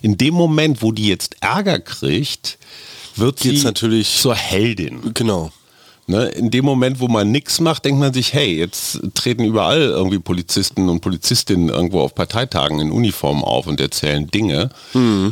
In 0.00 0.16
dem 0.16 0.32
Moment, 0.34 0.80
wo 0.80 0.92
die 0.92 1.08
jetzt 1.08 1.36
Ärger 1.40 1.78
kriegt, 1.78 2.58
wird 3.16 3.40
sie 3.40 3.62
natürlich- 3.62 4.16
zur 4.18 4.34
Heldin. 4.34 5.12
Genau. 5.12 5.52
Ne? 6.06 6.26
In 6.30 6.50
dem 6.50 6.64
Moment, 6.64 7.00
wo 7.00 7.08
man 7.08 7.30
nichts 7.30 7.60
macht, 7.60 7.84
denkt 7.84 8.00
man 8.00 8.12
sich, 8.12 8.32
hey, 8.32 8.58
jetzt 8.58 9.00
treten 9.14 9.44
überall 9.44 9.82
irgendwie 9.82 10.18
Polizisten 10.18 10.88
und 10.88 11.00
Polizistinnen 11.00 11.68
irgendwo 11.68 12.00
auf 12.00 12.14
Parteitagen 12.14 12.80
in 12.80 12.90
Uniform 12.90 13.44
auf 13.44 13.66
und 13.66 13.80
erzählen 13.80 14.26
Dinge. 14.26 14.70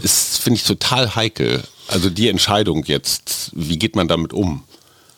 Das 0.02 0.38
finde 0.38 0.59
ich 0.59 0.64
total 0.64 1.14
heikel. 1.16 1.62
Also 1.88 2.09
die 2.09 2.28
Entscheidung 2.28 2.85
jetzt, 2.85 3.50
wie 3.54 3.78
geht 3.78 3.96
man 3.96 4.06
damit 4.06 4.33
um? 4.33 4.62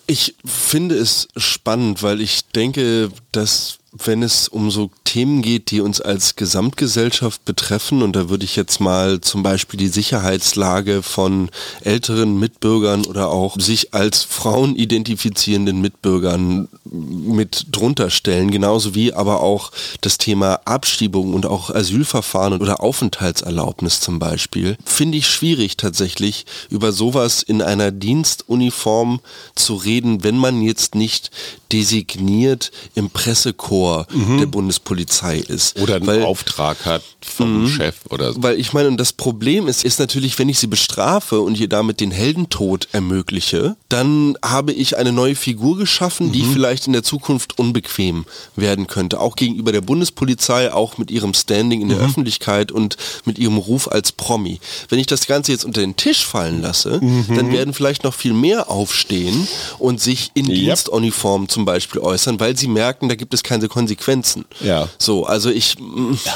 Ich 0.07 0.35
finde 0.45 0.97
es 0.97 1.29
spannend, 1.37 2.03
weil 2.03 2.21
ich 2.21 2.47
denke, 2.47 3.11
dass 3.31 3.79
wenn 3.93 4.23
es 4.23 4.49
um 4.49 4.71
so 4.71 4.91
Themen 5.05 5.43
geht, 5.43 5.71
die 5.71 5.81
uns 5.81 6.01
als 6.01 6.37
Gesamtgesellschaft 6.37 7.45
betreffen, 7.45 8.03
und 8.03 8.17
da 8.17 8.31
würde 8.31 8.45
ich 8.45 8.57
jetzt 8.57 8.81
mal 8.81 9.21
zum 9.21 9.43
Beispiel 9.43 9.79
die 9.79 9.89
Sicherheitslage 9.89 11.03
von 11.03 11.51
älteren 11.83 12.39
Mitbürgern 12.39 13.05
oder 13.05 13.29
auch 13.29 13.59
sich 13.59 13.93
als 13.93 14.23
Frauen 14.23 14.77
identifizierenden 14.77 15.81
Mitbürgern 15.81 16.69
mit 16.93 17.67
drunter 17.73 18.11
stellen, 18.11 18.51
genauso 18.51 18.95
wie 18.95 19.13
aber 19.13 19.41
auch 19.41 19.73
das 20.01 20.19
Thema 20.19 20.61
Abschiebung 20.65 21.35
und 21.35 21.47
auch 21.47 21.71
Asylverfahren 21.71 22.61
oder 22.61 22.81
Aufenthaltserlaubnis 22.83 24.01
zum 24.01 24.19
Beispiel, 24.19 24.77
finde 24.85 25.19
ich 25.19 25.27
schwierig 25.27 25.77
tatsächlich 25.77 26.47
über 26.69 26.93
sowas 26.93 27.43
in 27.43 27.63
einer 27.63 27.91
Dienstuniform 27.91 29.21
zu 29.55 29.75
reden, 29.75 30.23
wenn 30.23 30.37
man 30.37 30.63
jetzt 30.63 30.95
nicht 30.95 31.31
designiert 31.73 32.71
im 32.95 33.11
Pressekorps 33.11 34.15
mhm. 34.15 34.39
der 34.39 34.47
Bundespolizei 34.47 35.39
ist. 35.39 35.81
Oder 35.81 35.97
einen 35.97 36.07
weil, 36.07 36.23
Auftrag 36.23 36.85
hat 36.85 37.03
vom 37.21 37.63
mhm. 37.63 37.69
Chef 37.69 37.97
oder 38.11 38.33
so. 38.33 38.43
Weil 38.43 38.61
ich 38.61 38.73
meine, 38.73 38.89
und 38.89 38.99
das 38.99 39.13
Problem 39.13 39.69
ist, 39.69 39.85
ist 39.85 39.99
natürlich, 39.99 40.39
wenn 40.39 40.49
ich 40.49 40.59
sie 40.59 40.67
bestrafe 40.67 41.41
und 41.41 41.59
ihr 41.59 41.69
damit 41.69 42.01
den 42.01 42.11
Heldentod 42.11 42.89
ermögliche, 42.93 43.77
dann 43.89 44.37
habe 44.45 44.73
ich 44.73 44.99
eine 44.99 45.13
neue 45.13 45.35
Figur 45.35 45.79
geschaffen, 45.79 46.29
mhm. 46.29 46.33
die 46.33 46.45
vielleicht 46.83 46.87
in 46.87 46.93
der 46.93 47.03
Zukunft 47.03 47.59
unbequem 47.59 48.25
werden 48.57 48.87
könnte. 48.87 49.21
Auch 49.21 49.37
gegenüber 49.37 49.73
der 49.73 49.81
Bundespolizei, 49.81 50.73
auch 50.73 50.99
mit 50.99 51.11
ihrem 51.11 51.35
Standing 51.35 51.81
in 51.81 51.89
der 51.89 51.99
mhm. 51.99 52.05
Öffentlichkeit 52.05 52.73
und 52.73 52.97
mit 53.25 53.39
ihrem 53.39 53.57
Ruf 53.57 53.89
als 53.91 54.13
Promi. 54.13 54.61
Wenn 54.89 54.99
ich 54.99 55.07
das 55.07 55.27
Ganze 55.27 55.53
jetzt 55.53 55.65
unter 55.65 55.81
den 55.81 55.97
Tisch 55.97 56.25
fallen 56.25 56.61
lasse, 56.61 57.01
mhm. 57.01 57.27
dann 57.37 57.53
werden 57.53 57.75
vielleicht 57.75 58.05
noch 58.05 58.15
viel 58.15 58.33
mehr 58.33 58.71
aufstehen 58.71 59.47
und 59.79 60.01
sich 60.01 60.31
in 60.35 60.47
yep. 60.47 60.55
Dienstuniform 60.55 61.49
zum 61.49 61.65
Beispiel 61.65 62.01
äußern, 62.01 62.41
weil 62.41 62.57
sie 62.57 62.69
merken, 62.69 63.09
da 63.09 63.15
gibt 63.15 63.35
es 63.35 63.43
keine 63.43 63.69
Konsequenzen. 63.69 64.45
Ja. 64.61 64.89
So, 64.99 65.25
also 65.25 65.51
ich. 65.51 65.77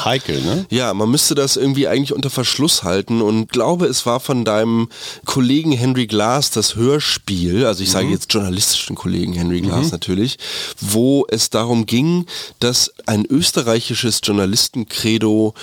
Heikel, 0.05 0.41
ne? 0.43 0.67
Ja, 0.71 0.95
man 0.95 1.11
müsste 1.11 1.35
das 1.35 1.57
irgendwie 1.57 1.89
eigentlich 1.89 2.13
unter 2.13 2.31
Verschluss 2.31 2.83
halten 2.83 3.23
und 3.23 3.51
glaube, 3.51 3.87
es 3.87 4.07
war 4.07 4.21
von 4.21 4.45
deinem 4.45 4.89
Kollegen 5.25 5.73
Henry 5.73 6.07
Glass 6.07 6.51
das 6.51 6.77
Hörspiel, 6.77 7.67
also 7.67 7.83
ich 7.83 7.89
mhm. 7.89 7.93
sage 7.93 8.09
jetzt 8.09 8.33
journalistischen 8.33 8.97
Kollegen 8.97 9.33
Henry 9.33 9.61
Glass 9.61 9.87
mhm. 9.87 9.93
natürlich, 9.93 10.36
wo 10.81 11.27
es 11.31 11.51
darum 11.51 11.87
ging, 11.87 12.27
dass 12.61 12.93
ein 13.07 13.25
österreichisches 13.27 14.21
Journalistenkredo 14.23 15.55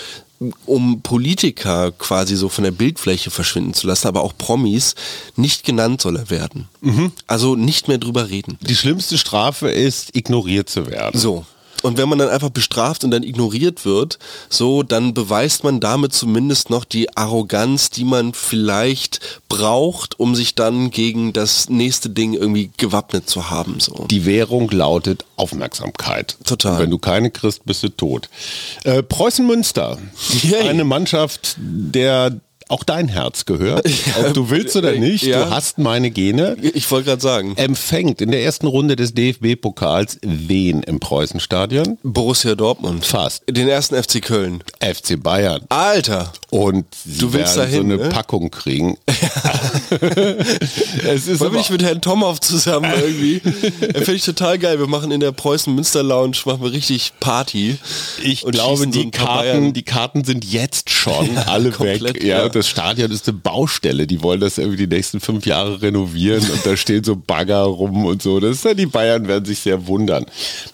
um 0.65 1.01
Politiker 1.01 1.91
quasi 1.91 2.35
so 2.35 2.49
von 2.49 2.63
der 2.63 2.71
Bildfläche 2.71 3.31
verschwinden 3.31 3.73
zu 3.73 3.87
lassen, 3.87 4.07
aber 4.07 4.21
auch 4.21 4.33
Promis, 4.37 4.95
nicht 5.35 5.63
genannt 5.63 6.01
soll 6.01 6.17
er 6.17 6.29
werden. 6.29 6.67
Mhm. 6.81 7.11
Also 7.27 7.55
nicht 7.55 7.87
mehr 7.87 7.97
drüber 7.97 8.29
reden. 8.29 8.57
Die 8.61 8.75
schlimmste 8.75 9.17
Strafe 9.17 9.69
ist, 9.69 10.15
ignoriert 10.15 10.69
zu 10.69 10.87
werden. 10.87 11.19
So. 11.19 11.45
Und 11.83 11.97
wenn 11.97 12.09
man 12.09 12.17
dann 12.17 12.29
einfach 12.29 12.49
bestraft 12.49 13.03
und 13.03 13.11
dann 13.11 13.23
ignoriert 13.23 13.85
wird, 13.85 14.17
so, 14.49 14.83
dann 14.83 15.13
beweist 15.13 15.63
man 15.63 15.79
damit 15.79 16.13
zumindest 16.13 16.69
noch 16.69 16.85
die 16.85 17.15
Arroganz, 17.15 17.89
die 17.89 18.05
man 18.05 18.33
vielleicht 18.33 19.41
braucht, 19.49 20.19
um 20.19 20.33
sich 20.33 20.55
dann 20.55 20.89
gegen 20.89 21.33
das 21.33 21.69
nächste 21.69 22.09
Ding 22.09 22.33
irgendwie 22.33 22.71
gewappnet 22.77 23.29
zu 23.29 23.49
haben. 23.49 23.79
So. 23.79 24.07
Die 24.09 24.25
Währung 24.25 24.71
lautet 24.71 25.25
Aufmerksamkeit. 25.35 26.37
Total. 26.45 26.73
Und 26.73 26.79
wenn 26.79 26.89
du 26.89 26.97
keine 26.97 27.29
kriegst, 27.31 27.65
bist 27.65 27.83
du 27.83 27.89
tot. 27.89 28.29
Äh, 28.83 29.03
Preußen 29.03 29.45
Münster. 29.45 29.97
Yay. 30.41 30.69
Eine 30.69 30.85
Mannschaft, 30.85 31.57
der 31.59 32.39
auch 32.69 32.83
dein 32.83 33.07
Herz 33.07 33.45
gehört. 33.45 33.87
Ob 34.19 34.33
du 34.33 34.49
willst 34.49 34.75
oder 34.75 34.93
nicht, 34.93 35.23
ja. 35.23 35.45
du 35.45 35.51
hast 35.51 35.77
meine 35.77 36.11
Gene. 36.11 36.57
Ich 36.61 36.89
wollte 36.91 37.09
gerade 37.09 37.21
sagen. 37.21 37.53
Empfängt 37.55 38.21
in 38.21 38.31
der 38.31 38.43
ersten 38.43 38.67
Runde 38.67 38.95
des 38.95 39.13
DFB-Pokals 39.13 40.19
wen 40.21 40.83
im 40.83 40.99
Preußenstadion? 40.99 41.97
Borussia 42.03 42.55
Dortmund. 42.55 43.05
Fast. 43.05 43.43
Den 43.49 43.67
ersten 43.67 44.01
FC 44.01 44.21
Köln. 44.21 44.63
FC 44.79 45.21
Bayern. 45.21 45.61
Alter. 45.69 46.31
Und 46.49 46.85
du 47.05 47.33
willst 47.33 47.57
dahin, 47.57 47.87
so 47.87 47.93
eine 47.93 47.97
ne? 47.97 48.09
Packung 48.09 48.51
kriegen. 48.51 48.97
es 51.07 51.27
ist 51.27 51.39
Wollen 51.39 51.53
wir 51.53 51.57
nicht 51.57 51.71
mit 51.71 51.81
Herrn 51.81 52.01
Tomhoff 52.01 52.39
zusammen 52.39 52.91
irgendwie? 52.95 53.39
Finde 53.93 54.13
ich 54.13 54.23
total 54.23 54.59
geil. 54.59 54.79
Wir 54.79 54.87
machen 54.87 55.11
in 55.11 55.19
der 55.19 55.31
Preußen 55.31 55.73
Münster 55.73 56.03
Lounge 56.03 56.37
machen 56.45 56.61
wir 56.61 56.71
richtig 56.71 57.13
Party. 57.19 57.77
Ich 58.21 58.43
glaube, 58.43 58.87
die 58.87 59.09
Karten, 59.09 59.73
die 59.73 59.83
Karten 59.83 60.23
sind 60.23 60.45
jetzt 60.45 60.89
schon 60.89 61.37
alle 61.37 61.77
weg. 61.79 62.23
Ja, 62.23 62.45
ja 62.45 62.52
das 62.55 62.67
Stadion 62.67 63.11
ist 63.11 63.27
eine 63.27 63.37
Baustelle. 63.37 64.07
Die 64.07 64.21
wollen 64.23 64.39
das 64.39 64.57
irgendwie 64.57 64.85
die 64.85 64.95
nächsten 64.95 65.19
fünf 65.19 65.45
Jahre 65.45 65.81
renovieren 65.81 66.49
und 66.49 66.65
da 66.65 66.77
stehen 66.77 67.03
so 67.03 67.15
Bagger 67.15 67.61
rum 67.63 68.05
und 68.05 68.21
so. 68.21 68.39
Das 68.39 68.63
ja, 68.63 68.73
die 68.73 68.85
Bayern 68.85 69.27
werden 69.27 69.45
sich 69.45 69.59
sehr 69.59 69.87
wundern. 69.87 70.25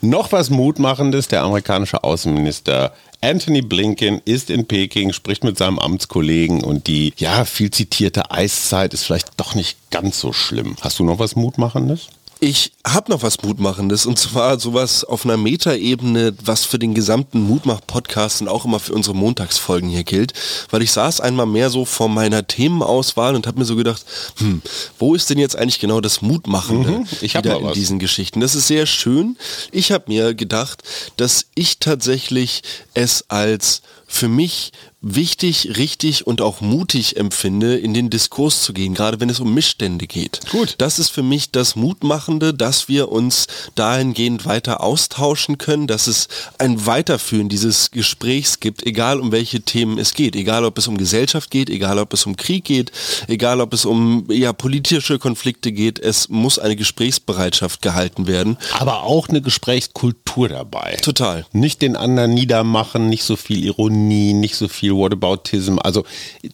Noch 0.02 0.32
was 0.32 0.50
Mutmachendes, 0.50 1.28
der 1.28 1.44
amerikanische 1.44 2.04
Außenminister 2.04 2.94
Anthony 3.22 3.62
Blinken 3.62 4.22
ist 4.24 4.50
in 4.50 4.66
Peking, 4.66 5.12
spricht 5.12 5.44
mit 5.44 5.58
seinem 5.58 5.78
Amtskollegen 5.78 6.64
und 6.64 6.88
die, 6.88 7.14
ja, 7.18 7.44
viel 7.44 7.70
zitierte 7.70 8.32
Eiszeit 8.32 8.94
ist 8.94 9.04
vielleicht 9.04 9.32
doch 9.38 9.56
nicht 9.56 9.78
ganz 9.92 10.22
so 10.22 10.32
schlimm. 10.32 10.78
Hast 10.80 11.00
du 11.00 11.04
noch 11.04 11.20
was 11.20 11.36
Mutmachendes? 11.36 12.08
Ich 12.42 12.72
habe 12.88 13.12
noch 13.12 13.22
was 13.22 13.42
Mutmachendes 13.42 14.06
und 14.06 14.18
zwar 14.18 14.62
sowas 14.62 15.04
auf 15.04 15.26
einer 15.26 15.36
Metaebene, 15.36 16.34
was 16.42 16.64
für 16.64 16.80
den 16.80 16.94
gesamten 16.94 17.42
Mutmach-Podcast 17.42 18.42
und 18.42 18.48
auch 18.48 18.64
immer 18.64 18.80
für 18.80 18.94
unsere 18.94 19.14
Montagsfolgen 19.14 19.90
hier 19.90 20.06
gilt, 20.06 20.32
weil 20.72 20.82
ich 20.82 20.94
saß 20.94 21.20
einmal 21.20 21.48
mehr 21.48 21.70
so 21.70 21.84
vor 21.84 22.08
meiner 22.08 22.48
Themenauswahl 22.48 23.36
und 23.36 23.46
habe 23.46 23.60
mir 23.60 23.66
so 23.66 23.76
gedacht, 23.76 24.06
hm, 24.38 24.62
wo 24.98 25.16
ist 25.16 25.30
denn 25.30 25.38
jetzt 25.38 25.58
eigentlich 25.58 25.80
genau 25.80 26.00
das 26.00 26.22
Mutmachende 26.22 27.00
mhm, 27.00 27.08
ich 27.20 27.36
wieder 27.36 27.60
in 27.60 27.74
diesen 27.74 28.00
Geschichten? 28.00 28.40
Das 28.40 28.56
ist 28.56 28.68
sehr 28.68 28.86
schön. 28.86 29.36
Ich 29.74 29.92
habe 29.92 30.06
mir 30.08 30.34
gedacht, 30.34 30.82
dass 31.18 31.48
ich 31.56 31.80
tatsächlich 31.80 32.64
es 32.94 33.26
als 33.28 33.82
für 34.10 34.28
mich 34.28 34.72
wichtig, 35.02 35.78
richtig 35.78 36.28
und 36.28 36.42
auch 36.42 36.60
mutig 36.60 37.16
empfinde, 37.16 37.78
in 37.78 37.94
den 37.94 38.10
Diskurs 38.10 38.64
zu 38.64 38.74
gehen, 38.74 38.94
gerade 38.94 39.22
wenn 39.22 39.30
es 39.30 39.40
um 39.40 39.54
Missstände 39.54 40.08
geht. 40.08 40.42
Gut. 40.52 40.76
Das 40.78 41.00
ist 41.00 41.10
für 41.10 41.24
mich 41.24 41.52
das 41.52 41.78
Mutmachende, 41.78 42.54
dass 42.54 42.90
wir 42.90 43.10
uns 43.10 43.48
dahingehend 43.76 44.46
weiter 44.46 44.82
austauschen 44.82 45.58
können, 45.58 45.88
dass 45.88 46.08
es 46.08 46.28
ein 46.58 46.86
Weiterführen 46.86 47.48
dieses 47.48 47.92
Gesprächs 47.92 48.60
gibt, 48.60 48.86
egal 48.86 49.22
um 49.22 49.32
welche 49.32 49.62
Themen 49.62 49.98
es 49.98 50.14
geht, 50.14 50.36
egal 50.36 50.66
ob 50.66 50.78
es 50.78 50.88
um 50.88 50.98
Gesellschaft 50.98 51.50
geht, 51.50 51.70
egal 51.70 51.98
ob 51.98 52.12
es 52.12 52.26
um 52.26 52.36
Krieg 52.36 52.66
geht, 52.66 52.92
egal 53.28 53.62
ob 53.62 53.74
es 53.74 53.86
um 53.86 54.26
ja, 54.30 54.52
politische 54.52 55.18
Konflikte 55.18 55.72
geht, 55.72 56.00
es 56.00 56.28
muss 56.28 56.60
eine 56.60 56.76
Gesprächsbereitschaft 56.76 57.82
gehalten 57.82 58.28
werden. 58.28 58.58
Aber 58.80 59.04
auch 59.04 59.30
eine 59.30 59.42
Gesprächskultur 59.42 60.50
dabei. 60.50 60.98
Total. 61.02 61.46
Nicht 61.54 61.82
den 61.82 61.96
anderen 61.96 62.34
niedermachen, 62.34 63.08
nicht 63.08 63.24
so 63.24 63.38
viel 63.38 63.64
Ironie, 63.64 63.99
nicht 64.08 64.56
so 64.56 64.68
viel 64.68 64.80
viel 64.80 64.96
Whataboutism. 64.96 65.78
Also 65.84 66.06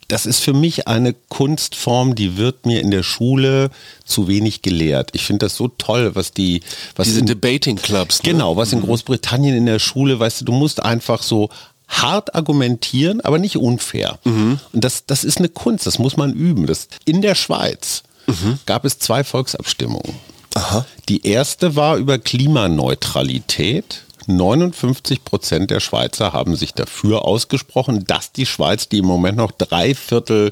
das 0.07 0.25
ist 0.25 0.39
für 0.39 0.53
mich 0.53 0.87
eine 0.87 1.13
Kunstform, 1.29 2.15
die 2.15 2.37
wird 2.37 2.65
mir 2.65 2.81
in 2.81 2.91
der 2.91 3.03
Schule 3.03 3.69
zu 4.03 4.27
wenig 4.27 4.61
gelehrt. 4.61 5.11
Ich 5.13 5.23
finde 5.23 5.45
das 5.45 5.55
so 5.55 5.67
toll, 5.67 6.15
was 6.15 6.31
die... 6.31 6.61
Was 6.95 7.07
Diese 7.07 7.19
in, 7.19 7.25
Debating 7.25 7.77
Clubs. 7.77 8.23
Ne? 8.23 8.31
Genau, 8.31 8.57
was 8.57 8.73
in 8.73 8.79
mhm. 8.79 8.85
Großbritannien 8.85 9.55
in 9.55 9.65
der 9.65 9.79
Schule, 9.79 10.19
weißt 10.19 10.41
du, 10.41 10.45
du 10.45 10.51
musst 10.51 10.83
einfach 10.83 11.21
so 11.21 11.49
hart 11.87 12.33
argumentieren, 12.33 13.21
aber 13.21 13.37
nicht 13.37 13.57
unfair. 13.57 14.17
Mhm. 14.23 14.59
Und 14.73 14.83
das, 14.83 15.05
das 15.05 15.23
ist 15.23 15.37
eine 15.37 15.49
Kunst, 15.49 15.85
das 15.85 15.99
muss 15.99 16.17
man 16.17 16.33
üben. 16.33 16.65
Das, 16.65 16.87
in 17.05 17.21
der 17.21 17.35
Schweiz 17.35 18.03
mhm. 18.25 18.59
gab 18.65 18.85
es 18.85 18.97
zwei 18.97 19.23
Volksabstimmungen. 19.23 20.15
Aha. 20.55 20.85
Die 21.09 21.27
erste 21.27 21.75
war 21.75 21.97
über 21.97 22.17
Klimaneutralität 22.17 24.04
59 24.27 25.23
Prozent 25.23 25.71
der 25.71 25.79
Schweizer 25.79 26.33
haben 26.33 26.55
sich 26.55 26.73
dafür 26.73 27.25
ausgesprochen, 27.25 28.05
dass 28.05 28.31
die 28.31 28.45
Schweiz, 28.45 28.89
die 28.89 28.99
im 28.99 29.05
Moment 29.05 29.37
noch 29.37 29.51
drei 29.51 29.95
Viertel 29.95 30.51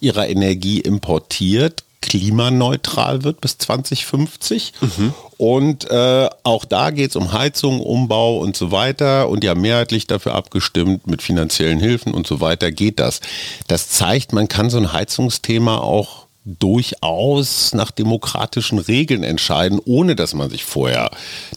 ihrer 0.00 0.28
Energie 0.28 0.80
importiert, 0.80 1.84
klimaneutral 2.02 3.24
wird 3.24 3.40
bis 3.40 3.56
2050. 3.56 4.74
Mhm. 4.80 5.14
Und 5.38 5.90
äh, 5.90 6.28
auch 6.42 6.64
da 6.66 6.90
geht 6.90 7.10
es 7.10 7.16
um 7.16 7.32
Heizung, 7.32 7.80
Umbau 7.80 8.38
und 8.38 8.56
so 8.56 8.70
weiter. 8.70 9.28
Und 9.28 9.42
ja, 9.44 9.54
mehrheitlich 9.54 10.06
dafür 10.06 10.34
abgestimmt 10.34 11.06
mit 11.06 11.22
finanziellen 11.22 11.80
Hilfen 11.80 12.12
und 12.12 12.26
so 12.26 12.40
weiter 12.40 12.70
geht 12.70 13.00
das. 13.00 13.20
Das 13.68 13.88
zeigt, 13.88 14.32
man 14.32 14.48
kann 14.48 14.68
so 14.68 14.78
ein 14.78 14.92
Heizungsthema 14.92 15.78
auch 15.78 16.26
durchaus 16.44 17.72
nach 17.72 17.92
demokratischen 17.92 18.78
Regeln 18.78 19.22
entscheiden, 19.22 19.80
ohne 19.84 20.16
dass 20.16 20.34
man 20.34 20.50
sich 20.50 20.64
vorher 20.64 21.10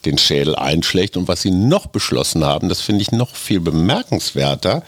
den 0.06 0.19
Schädel 0.19 0.56
einschlägt. 0.56 1.17
Und 1.17 1.28
was 1.28 1.41
sie 1.41 1.50
noch 1.50 1.88
beschlossen 1.88 2.45
haben, 2.45 2.69
das 2.69 2.82
finde 2.82 3.02
ich 3.02 3.12
noch 3.12 3.36
viel 3.36 3.60
bemerkenswerter, 3.60 4.84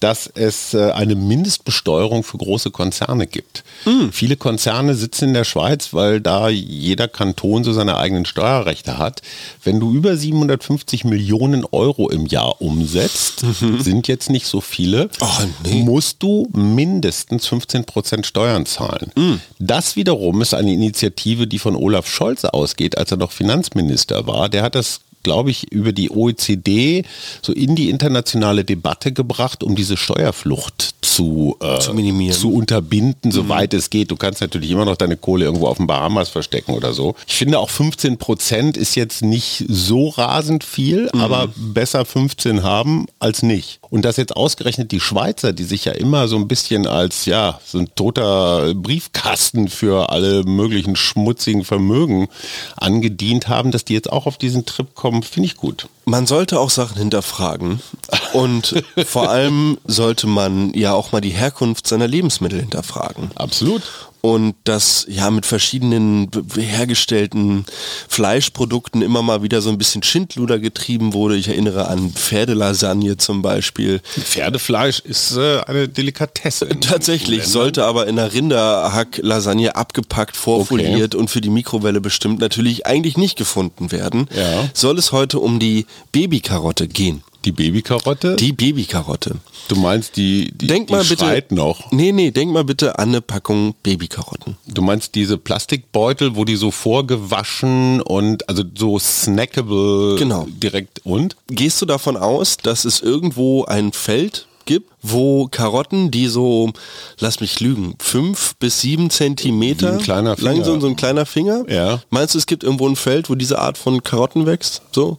dass 0.00 0.26
es 0.26 0.74
äh, 0.74 0.90
eine 0.90 1.14
Mindestbesteuerung 1.14 2.24
für 2.24 2.38
große 2.38 2.72
Konzerne 2.72 3.28
gibt. 3.28 3.62
Mhm. 3.84 4.12
Viele 4.12 4.36
Konzerne 4.36 4.96
sitzen 4.96 5.26
in 5.28 5.34
der 5.34 5.44
Schweiz, 5.44 5.92
weil 5.92 6.20
da 6.20 6.48
jeder 6.48 7.06
Kanton 7.06 7.62
so 7.62 7.72
seine 7.72 7.98
eigenen 7.98 8.26
Steuerrechte 8.26 8.98
hat. 8.98 9.22
Wenn 9.62 9.78
du 9.78 9.94
über 9.94 10.16
750 10.16 11.04
Millionen 11.04 11.64
Euro 11.70 12.10
im 12.10 12.26
Jahr 12.26 12.60
umsetzt, 12.60 13.44
mhm. 13.60 13.80
sind 13.80 14.08
jetzt 14.08 14.28
nicht 14.28 14.46
so 14.46 14.60
viele, 14.60 15.08
oh, 15.20 15.26
nee. 15.62 15.84
musst 15.84 16.20
du 16.22 16.48
mindestens 16.52 17.46
15 17.46 17.84
Prozent 17.84 18.26
Steuern 18.26 18.66
zahlen. 18.66 19.12
Mhm. 19.14 19.35
Das 19.58 19.96
wiederum 19.96 20.42
ist 20.42 20.54
eine 20.54 20.72
Initiative, 20.72 21.46
die 21.46 21.58
von 21.58 21.76
Olaf 21.76 22.08
Scholz 22.08 22.44
ausgeht, 22.44 22.98
als 22.98 23.10
er 23.10 23.16
noch 23.16 23.32
Finanzminister 23.32 24.26
war. 24.26 24.48
Der 24.48 24.62
hat 24.62 24.74
das 24.74 25.00
glaube 25.26 25.50
ich, 25.50 25.72
über 25.72 25.90
die 25.90 26.12
OECD 26.12 27.02
so 27.42 27.52
in 27.52 27.74
die 27.74 27.90
internationale 27.90 28.64
Debatte 28.64 29.10
gebracht, 29.10 29.64
um 29.64 29.74
diese 29.74 29.96
Steuerflucht 29.96 30.94
zu, 31.16 31.56
äh, 31.60 31.78
zu 31.78 31.94
minimieren, 31.94 32.34
zu 32.34 32.52
unterbinden, 32.52 33.32
soweit 33.32 33.72
mhm. 33.72 33.78
es 33.78 33.88
geht. 33.88 34.10
Du 34.10 34.16
kannst 34.16 34.42
natürlich 34.42 34.70
immer 34.70 34.84
noch 34.84 34.96
deine 34.96 35.16
Kohle 35.16 35.46
irgendwo 35.46 35.66
auf 35.66 35.78
den 35.78 35.86
Bahamas 35.86 36.28
verstecken 36.28 36.74
oder 36.74 36.92
so. 36.92 37.14
Ich 37.26 37.34
finde 37.34 37.58
auch 37.58 37.70
15 37.70 38.18
Prozent 38.18 38.76
ist 38.76 38.96
jetzt 38.96 39.22
nicht 39.22 39.64
so 39.66 40.10
rasend 40.10 40.62
viel, 40.62 41.08
mhm. 41.14 41.20
aber 41.20 41.48
besser 41.56 42.04
15 42.04 42.62
haben 42.62 43.06
als 43.18 43.42
nicht. 43.42 43.78
Und 43.88 44.04
dass 44.04 44.18
jetzt 44.18 44.36
ausgerechnet 44.36 44.92
die 44.92 45.00
Schweizer, 45.00 45.54
die 45.54 45.64
sich 45.64 45.86
ja 45.86 45.92
immer 45.92 46.28
so 46.28 46.36
ein 46.36 46.48
bisschen 46.48 46.86
als 46.86 47.24
ja 47.24 47.60
so 47.64 47.78
ein 47.78 47.88
toter 47.94 48.74
Briefkasten 48.74 49.68
für 49.68 50.10
alle 50.10 50.44
möglichen 50.44 50.96
schmutzigen 50.96 51.64
Vermögen 51.64 52.28
angedient 52.76 53.48
haben, 53.48 53.70
dass 53.70 53.84
die 53.84 53.94
jetzt 53.94 54.12
auch 54.12 54.26
auf 54.26 54.36
diesen 54.36 54.66
Trip 54.66 54.94
kommen, 54.94 55.22
finde 55.22 55.46
ich 55.46 55.56
gut. 55.56 55.88
Man 56.08 56.26
sollte 56.26 56.60
auch 56.60 56.70
Sachen 56.70 56.98
hinterfragen 56.98 57.80
und 58.32 58.84
vor 59.04 59.28
allem 59.28 59.76
sollte 59.84 60.28
man 60.28 60.72
ja 60.72 60.92
auch 60.94 61.10
mal 61.10 61.20
die 61.20 61.30
Herkunft 61.30 61.86
seiner 61.86 62.06
Lebensmittel 62.06 62.60
hinterfragen. 62.60 63.32
Absolut 63.34 63.82
und 64.20 64.54
dass 64.64 65.06
ja 65.08 65.30
mit 65.30 65.46
verschiedenen 65.46 66.30
hergestellten 66.56 67.64
Fleischprodukten 68.08 69.02
immer 69.02 69.22
mal 69.22 69.42
wieder 69.42 69.62
so 69.62 69.70
ein 69.70 69.78
bisschen 69.78 70.02
Schindluder 70.02 70.58
getrieben 70.58 71.12
wurde. 71.12 71.36
Ich 71.36 71.48
erinnere 71.48 71.88
an 71.88 72.10
Pferdelasagne 72.10 73.16
zum 73.16 73.42
Beispiel. 73.42 74.00
Pferdefleisch 74.00 75.00
ist 75.00 75.36
äh, 75.36 75.60
eine 75.60 75.88
Delikatesse. 75.88 76.68
Tatsächlich, 76.80 77.44
sollte 77.44 77.84
aber 77.84 78.06
in 78.06 78.18
einer 78.18 78.32
Rinderhack-Lasagne 78.32 79.76
abgepackt, 79.76 80.36
vorfoliert 80.36 81.14
okay. 81.14 81.20
und 81.20 81.30
für 81.30 81.40
die 81.40 81.50
Mikrowelle 81.50 82.00
bestimmt 82.00 82.40
natürlich 82.40 82.86
eigentlich 82.86 83.16
nicht 83.16 83.36
gefunden 83.36 83.92
werden. 83.92 84.28
Ja. 84.34 84.68
Soll 84.74 84.98
es 84.98 85.12
heute 85.12 85.38
um 85.38 85.58
die 85.58 85.86
Babykarotte 86.12 86.88
gehen. 86.88 87.22
Die 87.44 87.52
Babykarotte? 87.52 88.36
Die 88.36 88.52
Babykarotte. 88.52 89.36
Du 89.68 89.76
meinst, 89.76 90.16
die, 90.16 90.52
die, 90.52 90.66
denk 90.66 90.90
mal 90.90 91.02
die 91.02 91.10
bitte, 91.10 91.24
schreit 91.24 91.52
noch? 91.52 91.90
Nee, 91.92 92.12
nee, 92.12 92.30
denk 92.30 92.52
mal 92.52 92.64
bitte 92.64 92.98
an 92.98 93.08
eine 93.08 93.20
Packung 93.20 93.74
Babykarotten. 93.82 94.56
Du 94.66 94.82
meinst 94.82 95.14
diese 95.14 95.38
Plastikbeutel, 95.38 96.36
wo 96.36 96.44
die 96.44 96.56
so 96.56 96.70
vorgewaschen 96.70 98.00
und 98.00 98.48
also 98.48 98.62
so 98.76 98.98
snackable 98.98 100.16
genau. 100.16 100.46
direkt 100.48 101.04
und? 101.04 101.36
Gehst 101.48 101.80
du 101.82 101.86
davon 101.86 102.16
aus, 102.16 102.56
dass 102.56 102.84
es 102.84 103.00
irgendwo 103.00 103.64
ein 103.64 103.92
Feld 103.92 104.46
gibt, 104.66 104.90
wo 105.00 105.46
Karotten, 105.46 106.10
die 106.10 106.26
so, 106.26 106.72
lass 107.18 107.40
mich 107.40 107.60
lügen, 107.60 107.94
fünf 107.98 108.56
bis 108.56 108.80
sieben 108.80 109.08
Zentimeter 109.10 109.92
ein 109.92 109.98
kleiner 109.98 110.36
Finger. 110.36 110.52
lang 110.52 110.64
sind, 110.64 110.80
so 110.80 110.88
ein 110.88 110.96
kleiner 110.96 111.24
Finger. 111.24 111.64
Ja. 111.68 112.02
Meinst 112.10 112.34
du, 112.34 112.38
es 112.38 112.46
gibt 112.46 112.64
irgendwo 112.64 112.88
ein 112.88 112.96
Feld, 112.96 113.30
wo 113.30 113.34
diese 113.34 113.58
Art 113.58 113.78
von 113.78 114.02
Karotten 114.02 114.44
wächst? 114.44 114.82
So? 114.92 115.18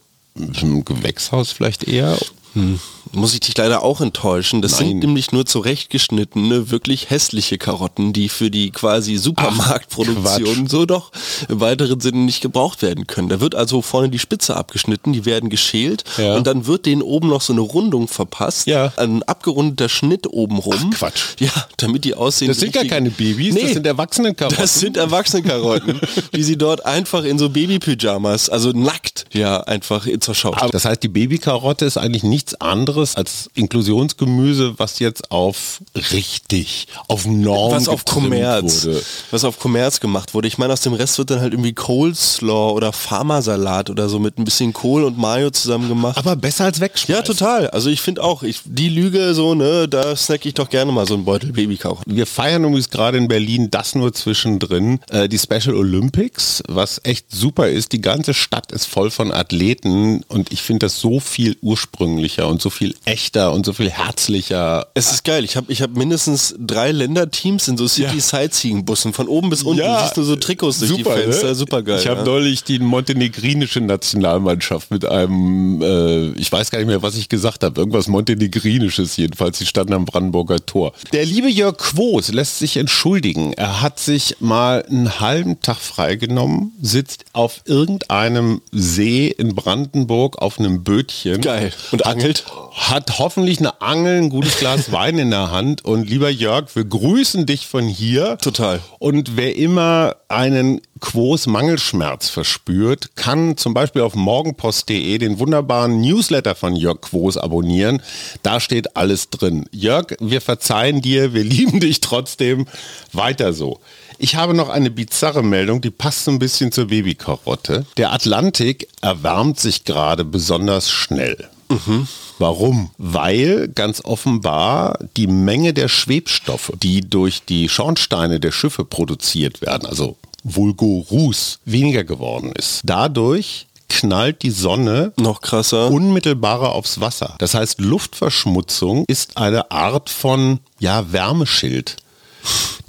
Im 0.62 0.86
Gewächshaus 0.86 1.52
vielleicht 1.52 1.84
eher. 1.86 2.18
Hm 2.54 2.80
muss 3.14 3.34
ich 3.34 3.40
dich 3.40 3.58
leider 3.58 3.84
auch 3.84 4.02
enttäuschen. 4.02 4.62
Das 4.62 4.74
Nein. 4.74 4.90
sind 4.90 5.00
nämlich 5.00 5.32
nur 5.32 5.46
zurechtgeschnittene, 5.46 6.70
wirklich 6.70 7.10
hässliche 7.10 7.58
Karotten, 7.58 8.14
die 8.14 8.30
für 8.30 8.52
die 8.52 8.72
quasi 8.72 9.18
Supermarktproduktion 9.18 10.64
Ach, 10.66 10.70
so 10.70 10.86
doch 10.86 11.12
im 11.50 11.60
weiteren 11.60 12.00
Sinne 12.00 12.20
nicht 12.20 12.42
gebraucht 12.42 12.82
werden 12.82 13.08
können. 13.08 13.30
Da 13.30 13.40
wird 13.40 13.56
also 13.56 13.82
vorne 13.82 14.10
die 14.10 14.20
Spitze 14.20 14.56
abgeschnitten, 14.56 15.14
die 15.14 15.26
werden 15.26 15.50
geschält 15.50 16.04
ja. 16.18 16.36
und 16.36 16.48
dann 16.48 16.68
wird 16.68 16.86
denen 16.86 17.02
oben 17.02 17.30
noch 17.30 17.42
so 17.42 17.54
eine 17.54 17.62
Rundung 17.62 18.08
verpasst. 18.08 18.68
Ja. 18.68 18.94
Ein 18.98 19.24
abgerundeter 19.24 19.90
Schnitt 19.90 20.28
oben 20.28 20.58
rum. 20.58 20.92
Ach, 20.94 20.98
Quatsch. 20.98 21.22
Ja, 21.40 21.52
damit 21.78 22.04
die 22.04 22.14
aussehen. 22.16 22.50
Das 22.50 22.60
sind 22.60 22.74
gar 22.74 22.86
keine 22.86 23.10
Babys, 23.10 23.54
nee, 23.54 23.62
das 23.62 23.74
sind 23.74 23.88
Erwachsenenkarotten. 23.88 24.58
Das 24.60 24.74
sind 24.80 24.98
Erwachsenenkarotten, 24.98 26.00
die 26.36 26.44
sie 26.44 26.58
dort 26.58 26.86
einfach 26.86 27.24
in 27.24 27.40
so 27.40 27.50
Babypyjamas, 27.50 28.50
also 28.50 28.72
nackt, 28.72 29.26
ja, 29.34 29.62
einfach 29.62 30.08
zur 30.20 30.36
Schau. 30.36 30.56
Das 30.72 30.86
heißt, 30.86 31.04
die 31.04 31.08
Babykarotte 31.08 31.86
ist 31.86 31.98
eigentlich 31.98 32.24
nichts 32.24 32.56
anderes 32.56 32.97
anderes 32.98 33.16
als 33.16 33.50
Inklusionsgemüse, 33.54 34.74
was 34.78 35.00
jetzt 35.00 35.32
auf 35.32 35.82
richtig, 36.12 36.88
auf 37.08 37.26
Norm 37.26 37.72
was 37.72 37.88
auf 37.88 38.06
Kommerz, 38.06 38.86
wurde. 38.86 39.04
was 39.32 39.44
auf 39.44 39.60
Kommerz 39.60 40.00
gemacht 40.00 40.34
wurde. 40.34 40.48
Ich 40.48 40.58
meine, 40.58 40.74
aus 40.74 40.82
dem 40.82 40.94
Rest 40.94 41.18
wird 41.18 41.30
dann 41.30 41.40
halt 41.40 41.54
irgendwie 41.54 41.74
Coleslaw 41.74 42.74
oder 42.74 42.92
Pharmasalat 42.92 43.90
oder 43.90 44.10
so 44.10 44.20
mit 44.20 44.38
ein 44.38 44.46
bisschen 44.46 44.74
Kohl 44.74 45.04
und 45.04 45.18
Mayo 45.18 45.52
zusammen 45.52 45.88
gemacht. 45.88 46.18
Aber 46.18 46.36
besser 46.36 46.66
als 46.66 46.80
wegschmeißen. 46.80 47.16
Ja, 47.16 47.22
total. 47.22 47.70
Also 47.70 47.90
ich 47.90 48.02
finde 48.02 48.24
auch, 48.24 48.44
ich, 48.44 48.62
die 48.66 48.90
Lüge 48.90 49.34
so, 49.34 49.54
ne, 49.54 49.88
da 49.88 50.16
snack 50.16 50.46
ich 50.46 50.56
doch 50.56 50.70
gerne 50.70 50.92
mal 50.92 51.06
so 51.06 51.14
einen 51.14 51.26
Beutel 51.26 51.52
Babykauch. 51.52 52.02
Wir 52.06 52.26
feiern 52.26 52.64
übrigens 52.64 52.90
gerade 52.90 53.18
in 53.18 53.28
Berlin 53.28 53.70
das 53.70 53.96
nur 53.96 54.14
zwischendrin, 54.14 55.00
äh, 55.10 55.30
die 55.30 55.38
Special 55.38 55.76
Olympics, 55.76 56.64
was 56.68 57.02
echt 57.04 57.28
super 57.32 57.70
ist. 57.70 57.92
Die 57.92 58.02
ganze 58.02 58.34
Stadt 58.34 58.72
ist 58.72 58.86
voll 58.86 59.12
von 59.12 59.32
Athleten 59.32 60.24
und 60.28 60.52
ich 60.52 60.62
finde 60.62 60.88
das 60.88 61.00
so 61.00 61.20
viel 61.20 61.58
ursprünglicher 61.62 62.48
und 62.48 62.62
so 62.62 62.70
viel 62.70 62.87
echter 63.06 63.54
und 63.54 63.66
so 63.66 63.74
viel 63.74 63.90
herzlicher. 63.90 64.88
Es 64.94 65.12
ist 65.12 65.24
geil. 65.24 65.44
Ich 65.44 65.56
habe 65.56 65.72
ich 65.72 65.82
hab 65.82 65.92
mindestens 65.92 66.56
drei 66.60 66.92
Länderteams 66.92 67.68
in 67.68 67.78
so 67.78 67.88
City-Sightseeing-Bussen 67.88 69.14
von 69.14 69.28
oben 69.28 69.50
bis 69.50 69.64
unten. 69.64 69.82
Ja, 69.82 70.04
siehst 70.04 70.18
du 70.18 70.24
so 70.24 70.36
Trikots 70.36 70.80
durch 70.80 70.92
super, 70.92 71.16
die 71.16 71.22
Fenster. 71.24 71.48
Ne? 71.48 71.56
Super 71.56 71.84
geil. 71.84 72.00
Ich 72.00 72.08
habe 72.08 72.20
ja. 72.20 72.26
neulich 72.26 72.64
die 72.64 72.80
montenegrinische 72.80 73.82
Nationalmannschaft 73.82 74.92
mit 74.92 75.06
einem, 75.06 75.82
äh, 75.82 76.28
ich 76.40 76.52
weiß 76.52 76.72
gar 76.72 76.80
nicht 76.80 76.88
mehr, 76.88 77.02
was 77.02 77.16
ich 77.16 77.30
gesagt 77.30 77.64
habe, 77.64 77.80
irgendwas 77.80 78.08
montenegrinisches 78.08 79.18
jedenfalls. 79.18 79.60
Die 79.60 79.66
standen 79.66 79.94
am 79.94 80.06
Brandenburger 80.06 80.66
Tor. 80.66 80.94
Der 81.14 81.26
liebe 81.26 81.50
Jörg 81.50 81.78
Quos 81.78 82.32
lässt 82.32 82.60
sich 82.60 82.78
entschuldigen. 82.78 83.54
Er 83.54 83.82
hat 83.82 84.00
sich 84.00 84.38
mal 84.40 84.84
einen 84.90 85.20
halben 85.20 85.62
Tag 85.62 85.78
freigenommen, 85.78 86.74
sitzt 86.82 87.26
auf 87.34 87.62
irgendeinem 87.66 88.62
See 88.72 89.28
in 89.28 89.56
Brandenburg 89.56 90.38
auf 90.42 90.60
einem 90.60 90.84
Bötchen. 90.84 91.42
Geil. 91.42 91.72
Und 91.92 92.06
angelt 92.06 92.46
hat 92.78 93.18
hoffentlich 93.18 93.58
eine 93.60 93.82
Angel, 93.82 94.22
ein 94.22 94.30
gutes 94.30 94.60
Glas 94.60 94.92
Wein 94.92 95.18
in 95.18 95.32
der 95.32 95.52
Hand. 95.52 95.84
Und 95.84 96.08
lieber 96.08 96.30
Jörg, 96.30 96.76
wir 96.76 96.86
grüßen 96.86 97.46
dich 97.48 97.68
von 97.68 97.86
hier. 97.86 98.38
Total. 98.38 98.80
Und 99.00 99.36
wer 99.36 99.56
immer 99.56 100.16
einen 100.30 100.82
Quos 101.00 101.48
Mangelschmerz 101.48 102.30
verspürt, 102.30 103.16
kann 103.16 103.58
zum 103.58 103.74
Beispiel 103.74 104.04
auf 104.04 104.16
morgenpost.de 104.16 105.18
den 105.18 105.40
wunderbaren 105.40 106.00
Newsletter 106.02 106.54
von 106.56 106.76
Jörg 106.76 107.02
Quos 107.02 107.38
abonnieren. 107.38 108.02
Da 108.44 108.60
steht 108.60 108.96
alles 108.96 109.32
drin. 109.32 109.68
Jörg, 109.72 110.16
wir 110.20 110.42
verzeihen 110.42 111.02
dir, 111.02 111.34
wir 111.34 111.44
lieben 111.44 111.80
dich 111.80 112.00
trotzdem. 112.00 112.68
Weiter 113.12 113.54
so. 113.54 113.80
Ich 114.20 114.36
habe 114.36 114.54
noch 114.54 114.70
eine 114.70 114.92
bizarre 114.92 115.44
Meldung, 115.44 115.82
die 115.82 115.92
passt 115.92 116.26
so 116.26 116.32
ein 116.32 116.40
bisschen 116.40 116.72
zur 116.72 116.88
Babykarotte. 116.88 117.86
Der 117.98 118.14
Atlantik 118.14 118.88
erwärmt 119.02 119.60
sich 119.60 119.84
gerade 119.84 120.24
besonders 120.24 120.90
schnell. 120.90 121.50
Mhm. 121.70 122.08
Warum? 122.40 122.92
Weil 122.98 123.68
ganz 123.68 124.02
offenbar 124.04 125.00
die 125.18 125.28
Menge 125.28 125.74
der 125.74 125.88
Schwebstoffe, 125.88 126.72
die 126.82 127.02
durch 127.02 127.44
die 127.44 127.68
Schornsteine 127.70 128.40
der 128.40 128.52
Schiffe 128.52 128.86
produziert 128.86 129.62
werden, 129.62 129.88
also 129.88 130.18
Vulgo 130.44 131.06
Ruß, 131.10 131.60
weniger 131.66 132.04
geworden 132.04 132.52
ist. 132.54 132.82
Dadurch 132.84 133.68
knallt 133.90 134.44
die 134.44 134.52
Sonne 134.52 135.14
noch 135.18 135.42
krasser 135.42 135.92
unmittelbarer 135.92 136.74
aufs 136.74 137.00
Wasser. 137.00 137.36
Das 137.40 137.54
heißt, 137.54 137.82
Luftverschmutzung 137.82 139.06
ist 139.08 139.38
eine 139.38 139.72
Art 139.72 140.10
von 140.10 140.60
ja, 140.80 141.12
Wärmeschild. 141.12 141.98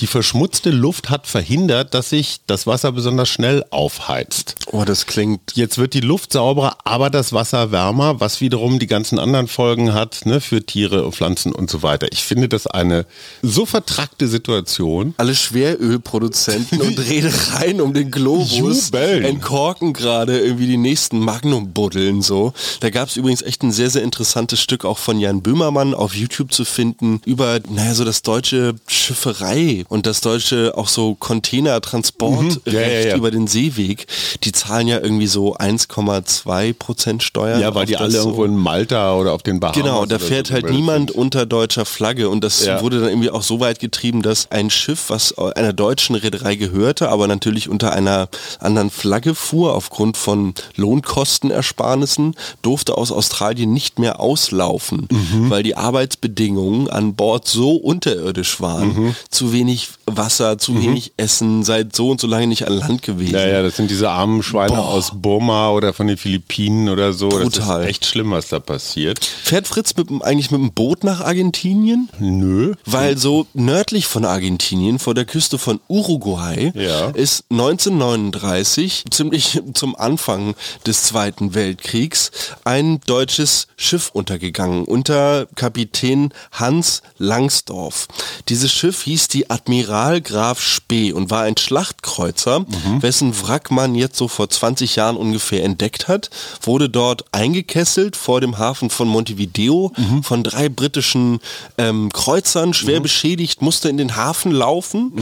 Die 0.00 0.06
verschmutzte 0.06 0.70
Luft 0.70 1.10
hat 1.10 1.26
verhindert, 1.26 1.92
dass 1.92 2.10
sich 2.10 2.40
das 2.46 2.68
Wasser 2.68 2.92
besonders 2.92 3.28
schnell 3.28 3.64
aufheizt. 3.70 4.54
Oh, 4.70 4.84
das 4.84 5.06
klingt. 5.06 5.56
Jetzt 5.56 5.76
wird 5.76 5.92
die 5.92 6.00
Luft 6.00 6.32
sauberer, 6.32 6.76
aber 6.84 7.10
das 7.10 7.32
Wasser 7.32 7.72
wärmer, 7.72 8.20
was 8.20 8.40
wiederum 8.40 8.78
die 8.78 8.86
ganzen 8.86 9.18
anderen 9.18 9.48
Folgen 9.48 9.94
hat, 9.94 10.24
ne, 10.24 10.40
für 10.40 10.64
Tiere, 10.64 11.10
Pflanzen 11.10 11.52
und 11.52 11.68
so 11.68 11.82
weiter. 11.82 12.06
Ich 12.12 12.22
finde 12.22 12.48
das 12.48 12.68
eine 12.68 13.06
so 13.42 13.66
vertrackte 13.66 14.28
Situation. 14.28 15.14
Alle 15.16 15.34
Schwerölproduzenten 15.34 16.80
und 16.80 16.98
Reedereien 17.08 17.80
um 17.80 17.92
den 17.92 18.12
Globus 18.12 18.86
Jubeln. 18.86 19.24
entkorken 19.24 19.94
gerade 19.94 20.38
irgendwie 20.38 20.68
die 20.68 20.76
nächsten 20.76 21.18
Magnum-Buddeln 21.18 22.22
so. 22.22 22.52
Da 22.78 22.90
gab 22.90 23.08
es 23.08 23.16
übrigens 23.16 23.42
echt 23.42 23.64
ein 23.64 23.72
sehr, 23.72 23.90
sehr 23.90 24.04
interessantes 24.04 24.60
Stück 24.60 24.84
auch 24.84 24.98
von 24.98 25.18
Jan 25.18 25.42
Böhmermann 25.42 25.92
auf 25.92 26.14
YouTube 26.14 26.52
zu 26.52 26.64
finden 26.64 27.20
über, 27.24 27.58
naja, 27.68 27.94
so 27.94 28.04
das 28.04 28.22
deutsche 28.22 28.76
Schifferei 28.86 29.84
und 29.88 30.06
das 30.06 30.20
deutsche 30.20 30.72
auch 30.76 30.88
so 30.88 31.14
Containertransportrecht 31.14 32.66
Mhm. 32.66 32.72
Ja, 32.72 32.80
ja, 32.80 33.00
ja. 33.08 33.16
über 33.16 33.30
den 33.30 33.46
Seeweg, 33.46 34.06
die 34.44 34.52
zahlen 34.52 34.86
ja 34.88 34.98
irgendwie 35.00 35.26
so 35.26 35.56
1,2 35.56 36.72
Prozent 36.74 37.22
Steuern. 37.22 37.60
Ja, 37.60 37.74
weil 37.74 37.86
die 37.86 37.96
alle 37.96 38.10
so. 38.12 38.18
irgendwo 38.18 38.44
in 38.44 38.56
Malta 38.56 39.14
oder 39.16 39.32
auf 39.32 39.42
den 39.42 39.60
Bahamas. 39.60 39.76
Genau, 39.82 40.04
da 40.06 40.18
fährt 40.18 40.48
so 40.48 40.54
halt 40.54 40.70
niemand 40.70 41.10
sind. 41.10 41.18
unter 41.18 41.46
deutscher 41.46 41.84
Flagge 41.84 42.28
und 42.28 42.44
das 42.44 42.66
wurde 42.80 43.00
dann 43.00 43.08
irgendwie 43.08 43.30
auch 43.30 43.42
so 43.42 43.60
weit 43.60 43.80
getrieben, 43.80 44.22
dass 44.22 44.50
ein 44.50 44.70
Schiff, 44.70 45.04
was 45.08 45.36
einer 45.38 45.72
deutschen 45.72 46.14
Reederei 46.16 46.54
gehörte, 46.56 47.08
aber 47.08 47.26
natürlich 47.26 47.68
unter 47.68 47.92
einer 47.92 48.28
anderen 48.60 48.90
Flagge 48.90 49.34
fuhr, 49.34 49.74
aufgrund 49.74 50.16
von 50.16 50.54
Lohnkostenersparnissen, 50.76 52.34
durfte 52.62 52.96
aus 52.96 53.12
Australien 53.12 53.72
nicht 53.72 53.98
mehr 53.98 54.20
auslaufen, 54.20 55.08
Mhm. 55.10 55.50
weil 55.50 55.62
die 55.62 55.76
Arbeitsbedingungen 55.76 56.88
an 56.90 57.14
Bord 57.14 57.46
so 57.48 57.72
unterirdisch 57.76 58.60
waren, 58.60 59.14
zu 59.30 59.52
wenig 59.52 59.77
wenig 59.78 59.88
Wasser, 60.06 60.58
zu 60.58 60.80
wenig 60.80 61.12
Essen, 61.16 61.62
seit 61.64 61.94
so 61.94 62.10
und 62.10 62.20
so 62.20 62.26
lange 62.26 62.46
nicht 62.46 62.66
an 62.66 62.72
Land 62.72 63.02
gewesen. 63.02 63.34
Ja, 63.34 63.46
ja, 63.46 63.62
das 63.62 63.76
sind 63.76 63.90
diese 63.90 64.10
armen 64.10 64.42
Schweine 64.42 64.74
Boah. 64.74 64.86
aus 64.88 65.12
Burma 65.14 65.70
oder 65.70 65.92
von 65.92 66.06
den 66.06 66.16
Philippinen 66.16 66.88
oder 66.88 67.12
so. 67.12 67.28
Das 67.28 67.40
Brutal. 67.40 67.82
ist 67.82 67.88
echt 67.88 68.06
schlimm, 68.06 68.30
was 68.30 68.48
da 68.48 68.58
passiert. 68.58 69.24
Fährt 69.24 69.66
Fritz 69.68 69.94
mit, 69.96 70.08
eigentlich 70.22 70.50
mit 70.50 70.60
dem 70.60 70.72
Boot 70.72 71.04
nach 71.04 71.20
Argentinien? 71.20 72.08
Nö. 72.18 72.74
Weil 72.84 73.16
so 73.18 73.46
nördlich 73.54 74.06
von 74.06 74.24
Argentinien, 74.24 74.98
vor 74.98 75.14
der 75.14 75.24
Küste 75.24 75.58
von 75.58 75.80
Uruguay, 75.88 76.72
Ja. 76.74 77.10
ist 77.10 77.44
1939, 77.50 79.04
ziemlich 79.10 79.60
zum 79.74 79.94
Anfang 79.96 80.54
des 80.86 81.02
Zweiten 81.04 81.54
Weltkriegs, 81.54 82.30
ein 82.64 83.00
deutsches 83.06 83.68
Schiff 83.76 84.10
untergegangen 84.12 84.84
unter 84.84 85.46
Kapitän 85.54 86.32
Hans 86.52 87.02
Langsdorff. 87.18 88.08
Dieses 88.48 88.72
Schiff 88.72 89.02
hieß 89.02 89.28
die 89.28 89.50
Admiral 89.68 90.22
Graf 90.22 90.62
Spee 90.62 91.12
und 91.12 91.28
war 91.30 91.42
ein 91.42 91.58
Schlachtkreuzer, 91.58 92.64
wessen 93.00 93.34
Wrack 93.42 93.70
man 93.70 93.94
jetzt 93.94 94.16
so 94.16 94.26
vor 94.26 94.48
20 94.48 94.96
Jahren 94.96 95.16
ungefähr 95.18 95.62
entdeckt 95.62 96.08
hat, 96.08 96.30
wurde 96.62 96.88
dort 96.88 97.26
eingekesselt 97.32 98.16
vor 98.16 98.40
dem 98.40 98.56
Hafen 98.56 98.88
von 98.88 99.08
Montevideo 99.08 99.92
von 100.22 100.42
drei 100.42 100.70
britischen 100.70 101.40
ähm, 101.76 102.10
Kreuzern, 102.10 102.72
schwer 102.72 103.00
beschädigt, 103.00 103.60
musste 103.60 103.90
in 103.90 103.98
den 103.98 104.16
Hafen 104.16 104.52
laufen 104.52 105.12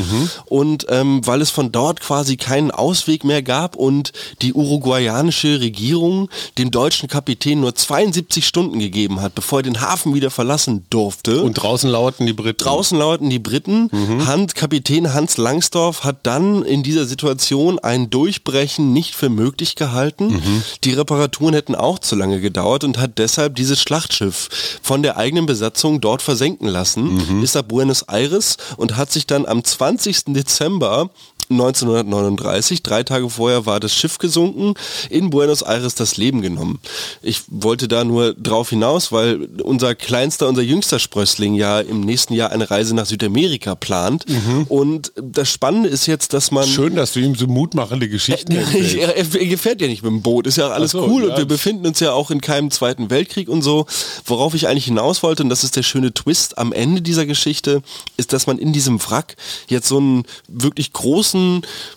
und 0.45 0.87
ähm, 0.91 1.27
weil 1.27 1.43
es 1.43 1.51
von 1.51 1.73
dort 1.73 2.01
quasi 2.01 2.37
keinen 2.37 2.71
Ausweg 2.71 3.25
mehr 3.25 3.43
gab 3.43 3.75
und 3.75 4.13
die 4.43 4.53
uruguayanische 4.53 5.59
Regierung 5.61 6.29
dem 6.57 6.71
deutschen 6.71 7.09
Kapitän 7.09 7.61
nur 7.61 7.75
72 7.75 8.47
Stunden 8.47 8.79
gegeben 8.79 9.21
hat, 9.21 9.35
bevor 9.35 9.59
er 9.59 9.63
den 9.65 9.81
Hafen 9.81 10.15
wieder 10.15 10.31
verlassen 10.31 10.87
durfte. 10.89 11.43
Und 11.43 11.55
draußen 11.55 11.91
lauerten 11.91 12.27
die 12.27 12.33
Briten. 12.33 12.63
Draußen 12.63 12.97
lauten 12.97 13.29
die 13.29 13.41
Briten. 13.41 13.91
Hans, 14.37 14.53
Kapitän 14.55 15.15
Hans 15.15 15.39
Langsdorff 15.39 16.05
hat 16.05 16.19
dann 16.25 16.63
in 16.63 16.83
dieser 16.83 17.07
Situation 17.07 17.79
ein 17.79 18.11
Durchbrechen 18.11 18.93
nicht 18.93 19.15
für 19.15 19.31
möglich 19.31 19.77
gehalten. 19.77 20.43
Die 20.85 20.93
Reparaturen 20.93 21.55
hätten 21.55 21.75
auch 21.75 21.99
zu 22.01 22.17
lange 22.17 22.43
gedauert 22.43 22.85
und 22.85 22.99
hat 22.99 23.17
deshalb 23.17 23.55
dieses 23.57 23.81
Schlachtschiff 23.81 24.51
von 24.83 25.03
der 25.03 25.17
eigenen 25.17 25.47
Besatzung 25.47 26.03
dort 26.03 26.21
versenken 26.21 26.69
lassen, 26.69 27.43
ist 27.43 27.55
nach 27.55 27.63
Buenos 27.63 28.03
Aires 28.03 28.59
und 28.77 28.99
hat 28.99 29.11
sich 29.11 29.27
dann 29.27 29.47
am 29.47 29.65
20. 29.65 30.25
Dezember 30.35 31.09
1939, 31.51 32.83
drei 32.83 33.03
Tage 33.03 33.31
vorher 33.31 33.67
war 33.67 33.81
das 33.81 33.95
Schiff 33.95 34.19
gesunken, 34.19 34.75
in 35.11 35.31
Buenos 35.31 35.63
Aires 35.63 35.95
das 35.95 36.17
Leben 36.17 36.43
genommen. 36.43 36.79
Ich 37.23 37.43
wollte 37.49 37.89
da 37.89 38.05
nur 38.05 38.35
drauf 38.35 38.71
hinaus, 38.71 39.13
weil 39.13 39.49
unser 39.63 39.95
kleinster, 39.95 40.49
unser 40.49 40.63
jüngster 40.63 40.99
Sprössling 40.99 41.55
ja 41.55 41.81
im 41.81 42.01
nächsten 42.01 42.35
Jahr 42.35 42.51
eine 42.51 42.71
Reise 42.71 42.95
nach 42.95 43.07
Südamerika 43.07 43.75
plant. 43.75 44.25
Und 44.69 45.13
das 45.17 45.51
Spannende 45.51 45.89
ist 45.89 46.07
jetzt, 46.07 46.33
dass 46.33 46.51
man... 46.51 46.67
Schön, 46.67 46.97
dass 46.97 47.13
du 47.13 47.21
ihm 47.21 47.35
so 47.35 47.47
mutmachende 47.47 48.09
Geschichten 48.09 48.53
erzählst. 48.53 48.95
er, 48.95 49.17
er 49.17 49.25
gefährt 49.25 49.81
ja 49.81 49.89
nicht 49.89 50.03
mit 50.03 50.11
dem 50.11 50.23
Boot, 50.23 50.47
ist 50.47 50.57
ja 50.57 50.69
alles 50.69 50.93
so, 50.93 51.07
cool 51.07 51.25
ja. 51.25 51.31
und 51.31 51.39
wir 51.39 51.45
befinden 51.45 51.87
uns 51.87 52.01
ja 52.01 52.13
auch 52.13 52.31
in 52.31 52.41
keinem 52.41 52.71
Zweiten 52.71 53.11
Weltkrieg 53.11 53.49
und 53.49 53.63
so. 53.63 53.87
Worauf 54.25 54.55
ich 54.55 54.69
eigentlich 54.69 54.87
hinaus 54.87 55.23
wollte, 55.23 55.43
und 55.43 55.49
das 55.49 55.65
ist 55.65 55.77
der 55.77 55.83
schöne 55.83 56.13
Twist 56.13 56.59
am 56.59 56.73
Ende 56.73 57.03
dieser 57.03 57.27
Geschichte, 57.27 57.83
ist, 58.17 58.33
dass 58.33 58.47
man 58.47 58.59
in 58.59 58.73
diesem 58.73 59.01
Wrack 59.03 59.37
jetzt 59.69 59.89
so 59.89 59.99
einen 59.99 60.25
wirklich 60.49 60.93
großen 60.93 61.36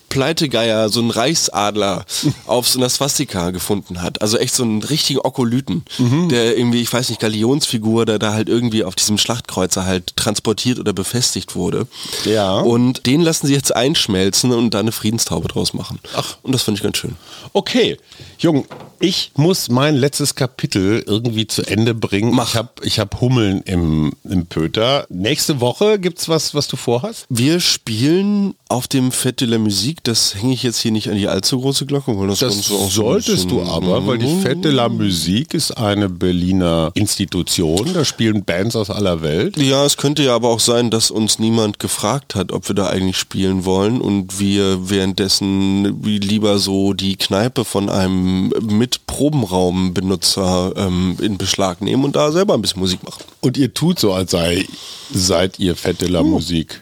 Pleitegeier, 0.08 0.88
so 0.88 1.00
einen 1.00 1.10
Reichsadler 1.10 2.04
auf 2.46 2.68
so 2.68 2.78
einer 2.78 2.88
Swastika 2.88 3.50
gefunden 3.52 4.02
hat. 4.02 4.20
Also 4.22 4.38
echt 4.38 4.54
so 4.54 4.62
einen 4.64 4.82
richtigen 4.82 5.20
Okolyten, 5.20 5.84
Mhm. 5.98 6.28
der 6.28 6.56
irgendwie, 6.58 6.80
ich 6.82 6.92
weiß 6.92 7.08
nicht, 7.10 7.20
Galionsfigur, 7.20 8.06
der 8.06 8.18
da 8.18 8.32
halt 8.32 8.48
irgendwie 8.48 8.82
auf 8.84 8.96
diesem 8.96 9.18
Schlachtkreuzer 9.18 9.86
halt 9.86 10.16
transportiert 10.16 10.78
oder 10.80 10.92
befestigt 10.92 11.54
wurde. 11.54 11.86
Ja. 12.24 12.58
Und 12.58 13.06
den 13.06 13.20
lassen 13.20 13.46
sie 13.46 13.54
jetzt 13.54 13.74
einschmelzen 13.74 14.52
und 14.52 14.74
da 14.74 14.80
eine 14.80 14.92
Friedenstaube 14.92 15.46
draus 15.48 15.74
machen. 15.74 16.00
Ach. 16.16 16.36
Und 16.42 16.52
das 16.52 16.62
finde 16.62 16.78
ich 16.78 16.82
ganz 16.82 16.96
schön. 16.96 17.16
Okay, 17.52 17.96
Jung, 18.38 18.66
ich 18.98 19.30
muss 19.36 19.68
mein 19.68 19.94
letztes 19.96 20.34
Kapitel 20.34 21.04
irgendwie 21.06 21.46
zu 21.46 21.62
Ende 21.62 21.94
bringen. 21.94 22.34
Mach. 22.34 22.48
Ich 22.50 22.56
habe 22.56 22.70
ich 22.82 22.98
hab 22.98 23.20
Hummeln 23.20 23.62
im, 23.62 24.12
im 24.24 24.46
Pöter. 24.46 25.06
Nächste 25.08 25.60
Woche 25.60 25.98
gibt's 25.98 26.28
was, 26.28 26.54
was 26.54 26.66
du 26.68 26.76
vorhast? 26.76 27.26
Wir 27.28 27.60
spielen 27.60 28.54
auf 28.68 28.88
dem 28.88 29.10
Fête 29.30 29.42
de 29.42 29.46
la 29.46 29.58
Musique, 29.58 30.02
das 30.02 30.34
hänge 30.34 30.54
ich 30.54 30.64
jetzt 30.64 30.80
hier 30.80 30.90
nicht 30.90 31.08
an 31.08 31.16
die 31.16 31.28
allzu 31.28 31.60
große 31.60 31.86
Glocke, 31.86 32.18
weil 32.18 32.26
das, 32.26 32.40
Das 32.40 32.66
solltest 32.66 33.48
du 33.48 33.62
aber, 33.62 34.04
weil 34.04 34.18
die 34.18 34.26
Fête 34.26 34.62
de 34.62 34.72
la 34.72 34.88
Musique 34.88 35.54
ist 35.54 35.70
eine 35.70 36.08
Berliner 36.08 36.90
Institution. 36.94 37.94
Da 37.94 38.04
spielen 38.04 38.44
Bands 38.44 38.74
aus 38.74 38.90
aller 38.90 39.22
Welt. 39.22 39.56
Ja, 39.56 39.86
es 39.86 39.96
könnte 39.96 40.24
ja 40.24 40.34
aber 40.34 40.48
auch 40.48 40.58
sein, 40.58 40.90
dass 40.90 41.12
uns 41.12 41.38
niemand 41.38 41.78
gefragt 41.78 42.34
hat, 42.34 42.50
ob 42.50 42.66
wir 42.66 42.74
da 42.74 42.88
eigentlich 42.88 43.18
spielen 43.18 43.64
wollen 43.64 44.00
und 44.00 44.40
wir 44.40 44.90
währenddessen 44.90 46.02
lieber 46.02 46.58
so 46.58 46.92
die 46.92 47.14
Kneipe 47.14 47.64
von 47.64 47.88
einem 47.88 48.52
Mit-Probenraum-Benutzer 48.60 50.72
ähm, 50.76 51.16
in 51.20 51.38
Beschlag 51.38 51.82
nehmen 51.82 52.02
und 52.02 52.16
da 52.16 52.32
selber 52.32 52.54
ein 52.54 52.62
bisschen 52.62 52.80
Musik 52.80 53.04
machen. 53.04 53.22
Und 53.40 53.56
ihr 53.56 53.72
tut 53.72 54.00
so, 54.00 54.12
als 54.12 54.32
sei, 54.32 54.66
seid 55.14 55.60
ihr 55.60 55.76
Fête 55.76 56.00
de 56.00 56.08
la 56.08 56.24
Musique. 56.24 56.80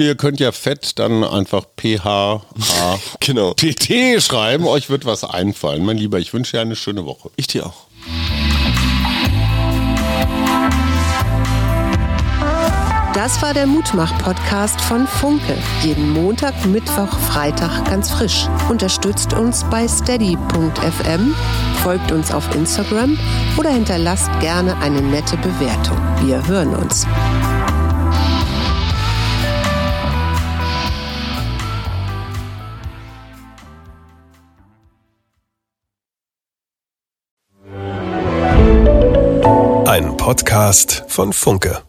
Ihr 0.00 0.14
könnt 0.14 0.38
ja 0.38 0.52
Fett 0.52 0.96
dann 1.00 1.24
einfach 1.24 1.64
PH 1.76 2.40
Genau. 3.18 3.54
TT 3.54 4.22
schreiben. 4.22 4.66
Euch 4.68 4.90
wird 4.90 5.04
was 5.04 5.24
einfallen. 5.24 5.84
Mein 5.84 5.98
Lieber, 5.98 6.18
ich 6.20 6.32
wünsche 6.32 6.52
dir 6.52 6.60
eine 6.60 6.76
schöne 6.76 7.04
Woche. 7.04 7.30
Ich 7.34 7.48
dir 7.48 7.66
auch. 7.66 7.88
Das 13.12 13.42
war 13.42 13.52
der 13.52 13.66
Mutmach-Podcast 13.66 14.80
von 14.80 15.08
Funke. 15.08 15.56
Jeden 15.82 16.12
Montag, 16.12 16.64
Mittwoch, 16.66 17.18
Freitag 17.18 17.84
ganz 17.86 18.10
frisch. 18.10 18.46
Unterstützt 18.68 19.32
uns 19.32 19.64
bei 19.68 19.88
steady.fm, 19.88 21.34
folgt 21.82 22.12
uns 22.12 22.30
auf 22.30 22.54
Instagram 22.54 23.18
oder 23.56 23.70
hinterlasst 23.70 24.30
gerne 24.40 24.76
eine 24.78 25.02
nette 25.02 25.36
Bewertung. 25.38 25.98
Wir 26.24 26.46
hören 26.46 26.76
uns. 26.76 27.04
Podcast 40.28 41.04
von 41.08 41.32
Funke. 41.32 41.87